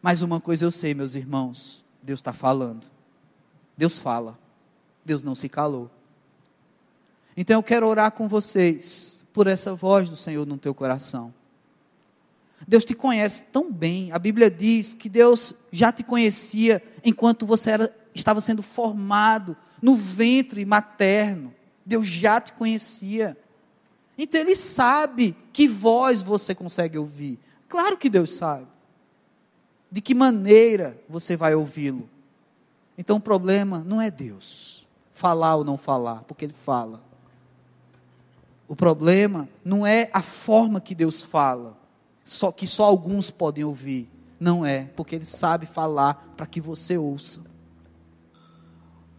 Mas 0.00 0.22
uma 0.22 0.40
coisa 0.40 0.64
eu 0.64 0.70
sei, 0.70 0.94
meus 0.94 1.14
irmãos: 1.14 1.84
Deus 2.02 2.20
está 2.20 2.32
falando. 2.32 2.86
Deus 3.76 3.98
fala. 3.98 4.38
Deus 5.04 5.22
não 5.22 5.34
se 5.34 5.50
calou. 5.50 5.90
Então 7.36 7.58
eu 7.58 7.62
quero 7.62 7.86
orar 7.86 8.10
com 8.12 8.26
vocês 8.26 9.22
por 9.34 9.46
essa 9.46 9.74
voz 9.74 10.08
do 10.08 10.16
Senhor 10.16 10.46
no 10.46 10.56
teu 10.56 10.74
coração. 10.74 11.30
Deus 12.66 12.84
te 12.84 12.94
conhece 12.94 13.44
tão 13.44 13.72
bem. 13.72 14.12
A 14.12 14.18
Bíblia 14.18 14.50
diz 14.50 14.94
que 14.94 15.08
Deus 15.08 15.54
já 15.70 15.92
te 15.92 16.02
conhecia 16.02 16.82
enquanto 17.04 17.44
você 17.46 17.70
era, 17.70 17.96
estava 18.14 18.40
sendo 18.40 18.62
formado 18.62 19.56
no 19.82 19.94
ventre 19.94 20.64
materno. 20.64 21.52
Deus 21.84 22.06
já 22.06 22.40
te 22.40 22.52
conhecia. 22.52 23.36
Então 24.16 24.40
ele 24.40 24.54
sabe 24.54 25.36
que 25.52 25.68
voz 25.68 26.22
você 26.22 26.54
consegue 26.54 26.96
ouvir. 26.96 27.38
Claro 27.68 27.96
que 27.96 28.08
Deus 28.08 28.32
sabe. 28.32 28.66
De 29.90 30.00
que 30.00 30.14
maneira 30.14 30.96
você 31.08 31.36
vai 31.36 31.54
ouvi-lo? 31.54 32.08
Então 32.96 33.16
o 33.16 33.20
problema 33.20 33.82
não 33.84 34.00
é 34.00 34.10
Deus, 34.10 34.86
falar 35.12 35.56
ou 35.56 35.64
não 35.64 35.76
falar, 35.76 36.22
porque 36.22 36.44
ele 36.44 36.52
fala. 36.52 37.02
O 38.66 38.74
problema 38.74 39.48
não 39.64 39.86
é 39.86 40.08
a 40.12 40.22
forma 40.22 40.80
que 40.80 40.94
Deus 40.94 41.20
fala, 41.20 41.76
só 42.24 42.50
que 42.50 42.66
só 42.66 42.84
alguns 42.84 43.30
podem 43.30 43.64
ouvir. 43.64 44.10
Não 44.40 44.64
é, 44.64 44.84
porque 44.96 45.14
ele 45.14 45.24
sabe 45.24 45.66
falar 45.66 46.32
para 46.36 46.46
que 46.46 46.60
você 46.60 46.98
ouça. 46.98 47.40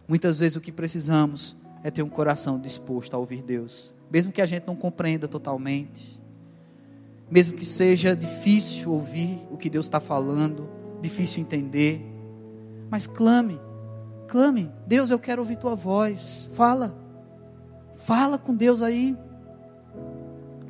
Muitas 0.06 0.40
vezes 0.40 0.56
o 0.56 0.60
que 0.60 0.70
precisamos 0.70 1.56
é 1.82 1.90
ter 1.90 2.02
um 2.02 2.08
coração 2.08 2.60
disposto 2.60 3.14
a 3.14 3.18
ouvir 3.18 3.42
Deus. 3.42 3.94
Mesmo 4.10 4.32
que 4.32 4.42
a 4.42 4.46
gente 4.46 4.66
não 4.66 4.76
compreenda 4.76 5.26
totalmente, 5.26 6.20
mesmo 7.30 7.56
que 7.56 7.64
seja 7.64 8.14
difícil 8.14 8.92
ouvir 8.92 9.40
o 9.50 9.56
que 9.56 9.68
Deus 9.68 9.86
está 9.86 9.98
falando, 9.98 10.68
difícil 11.00 11.42
entender, 11.42 12.00
mas 12.88 13.06
clame, 13.06 13.60
clame, 14.28 14.70
Deus, 14.86 15.10
eu 15.10 15.18
quero 15.18 15.42
ouvir 15.42 15.56
tua 15.56 15.74
voz, 15.74 16.48
fala, 16.52 16.96
fala 17.96 18.38
com 18.38 18.54
Deus 18.54 18.80
aí, 18.80 19.16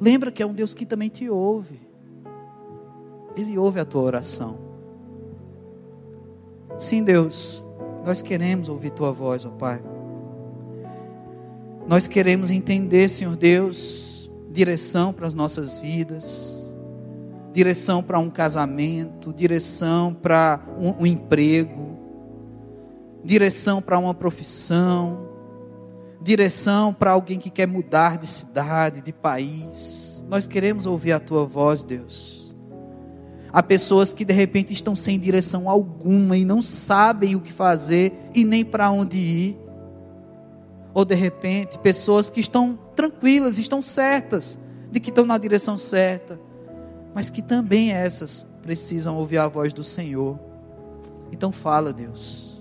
lembra 0.00 0.32
que 0.32 0.42
é 0.42 0.46
um 0.46 0.54
Deus 0.54 0.72
que 0.72 0.86
também 0.86 1.10
te 1.10 1.28
ouve, 1.28 1.85
Ele 3.36 3.58
ouve 3.58 3.78
a 3.78 3.84
tua 3.84 4.02
oração. 4.02 4.58
Sim, 6.78 7.04
Deus, 7.04 7.66
nós 8.04 8.22
queremos 8.22 8.68
ouvir 8.68 8.90
tua 8.90 9.12
voz, 9.12 9.44
ó 9.44 9.50
Pai. 9.50 9.82
Nós 11.86 12.08
queremos 12.08 12.50
entender, 12.50 13.08
Senhor 13.08 13.36
Deus, 13.36 14.30
direção 14.50 15.12
para 15.12 15.26
as 15.26 15.34
nossas 15.34 15.78
vidas, 15.78 16.74
direção 17.52 18.02
para 18.02 18.18
um 18.18 18.28
casamento, 18.28 19.32
direção 19.32 20.12
para 20.12 20.60
um, 20.78 21.02
um 21.02 21.06
emprego, 21.06 21.96
direção 23.22 23.80
para 23.80 23.98
uma 23.98 24.14
profissão, 24.14 25.28
direção 26.20 26.92
para 26.92 27.12
alguém 27.12 27.38
que 27.38 27.50
quer 27.50 27.66
mudar 27.66 28.18
de 28.18 28.26
cidade, 28.26 29.00
de 29.00 29.12
país. 29.12 30.24
Nós 30.28 30.46
queremos 30.46 30.86
ouvir 30.86 31.12
a 31.12 31.20
tua 31.20 31.44
voz, 31.44 31.84
Deus. 31.84 32.45
Há 33.56 33.62
pessoas 33.62 34.12
que 34.12 34.22
de 34.22 34.34
repente 34.34 34.74
estão 34.74 34.94
sem 34.94 35.18
direção 35.18 35.66
alguma 35.66 36.36
e 36.36 36.44
não 36.44 36.60
sabem 36.60 37.34
o 37.34 37.40
que 37.40 37.50
fazer 37.50 38.12
e 38.34 38.44
nem 38.44 38.62
para 38.62 38.90
onde 38.90 39.16
ir 39.16 39.58
ou 40.92 41.06
de 41.06 41.14
repente 41.14 41.78
pessoas 41.78 42.28
que 42.28 42.38
estão 42.38 42.78
tranquilas, 42.94 43.58
estão 43.58 43.80
certas 43.80 44.58
de 44.90 45.00
que 45.00 45.08
estão 45.08 45.24
na 45.24 45.38
direção 45.38 45.78
certa, 45.78 46.38
mas 47.14 47.30
que 47.30 47.40
também 47.40 47.92
essas 47.92 48.46
precisam 48.60 49.16
ouvir 49.16 49.38
a 49.38 49.48
voz 49.48 49.72
do 49.72 49.82
Senhor. 49.82 50.38
Então 51.32 51.50
fala, 51.50 51.94
Deus. 51.94 52.60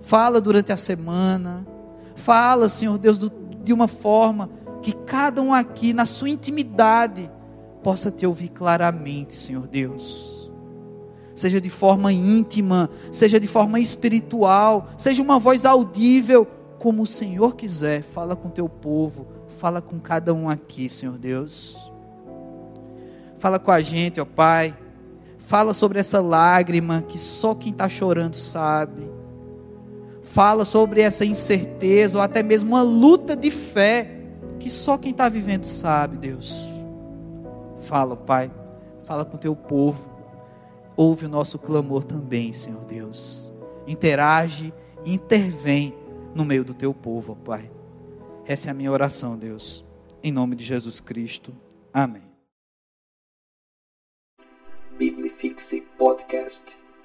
Fala 0.00 0.40
durante 0.40 0.72
a 0.72 0.76
semana. 0.76 1.64
Fala, 2.16 2.68
Senhor 2.68 2.98
Deus, 2.98 3.20
do, 3.20 3.30
de 3.62 3.72
uma 3.72 3.86
forma 3.86 4.50
que 4.82 4.90
cada 5.06 5.40
um 5.40 5.54
aqui, 5.54 5.92
na 5.92 6.04
sua 6.04 6.28
intimidade, 6.28 7.30
possa 7.82 8.10
te 8.10 8.26
ouvir 8.26 8.48
claramente, 8.48 9.34
Senhor 9.34 9.66
Deus. 9.66 10.50
Seja 11.34 11.60
de 11.60 11.70
forma 11.70 12.12
íntima, 12.12 12.90
seja 13.10 13.40
de 13.40 13.48
forma 13.48 13.80
espiritual, 13.80 14.86
seja 14.96 15.22
uma 15.22 15.38
voz 15.38 15.64
audível 15.64 16.46
como 16.78 17.02
o 17.02 17.06
Senhor 17.06 17.56
quiser, 17.56 18.02
fala 18.02 18.36
com 18.36 18.50
teu 18.50 18.68
povo, 18.68 19.26
fala 19.58 19.80
com 19.80 19.98
cada 19.98 20.34
um 20.34 20.48
aqui, 20.48 20.88
Senhor 20.88 21.16
Deus. 21.16 21.78
Fala 23.38 23.58
com 23.58 23.70
a 23.70 23.80
gente, 23.80 24.20
ó 24.20 24.24
Pai. 24.24 24.76
Fala 25.38 25.74
sobre 25.74 25.98
essa 25.98 26.20
lágrima 26.20 27.02
que 27.02 27.18
só 27.18 27.54
quem 27.54 27.72
está 27.72 27.88
chorando 27.88 28.34
sabe. 28.34 29.10
Fala 30.22 30.64
sobre 30.64 31.00
essa 31.02 31.24
incerteza 31.24 32.18
ou 32.18 32.22
até 32.22 32.42
mesmo 32.42 32.70
uma 32.70 32.82
luta 32.82 33.34
de 33.36 33.50
fé 33.50 34.18
que 34.58 34.70
só 34.70 34.96
quem 34.96 35.10
está 35.10 35.28
vivendo 35.28 35.64
sabe, 35.64 36.16
Deus. 36.16 36.71
Fala, 37.82 38.16
Pai. 38.16 38.50
Fala 39.04 39.24
com 39.24 39.36
teu 39.36 39.54
povo. 39.54 40.10
Ouve 40.96 41.26
o 41.26 41.28
nosso 41.28 41.58
clamor 41.58 42.04
também, 42.04 42.52
Senhor 42.52 42.84
Deus. 42.84 43.52
Interage, 43.86 44.72
intervém 45.04 45.94
no 46.34 46.44
meio 46.44 46.64
do 46.64 46.74
teu 46.74 46.94
povo, 46.94 47.36
Pai. 47.36 47.70
Essa 48.46 48.68
é 48.68 48.70
a 48.70 48.74
minha 48.74 48.90
oração, 48.90 49.36
Deus. 49.36 49.84
Em 50.22 50.32
nome 50.32 50.56
de 50.56 50.64
Jesus 50.64 51.00
Cristo. 51.00 51.54
Amém. 51.92 52.22
Biblifixe 54.98 55.80
Podcast. 55.98 56.81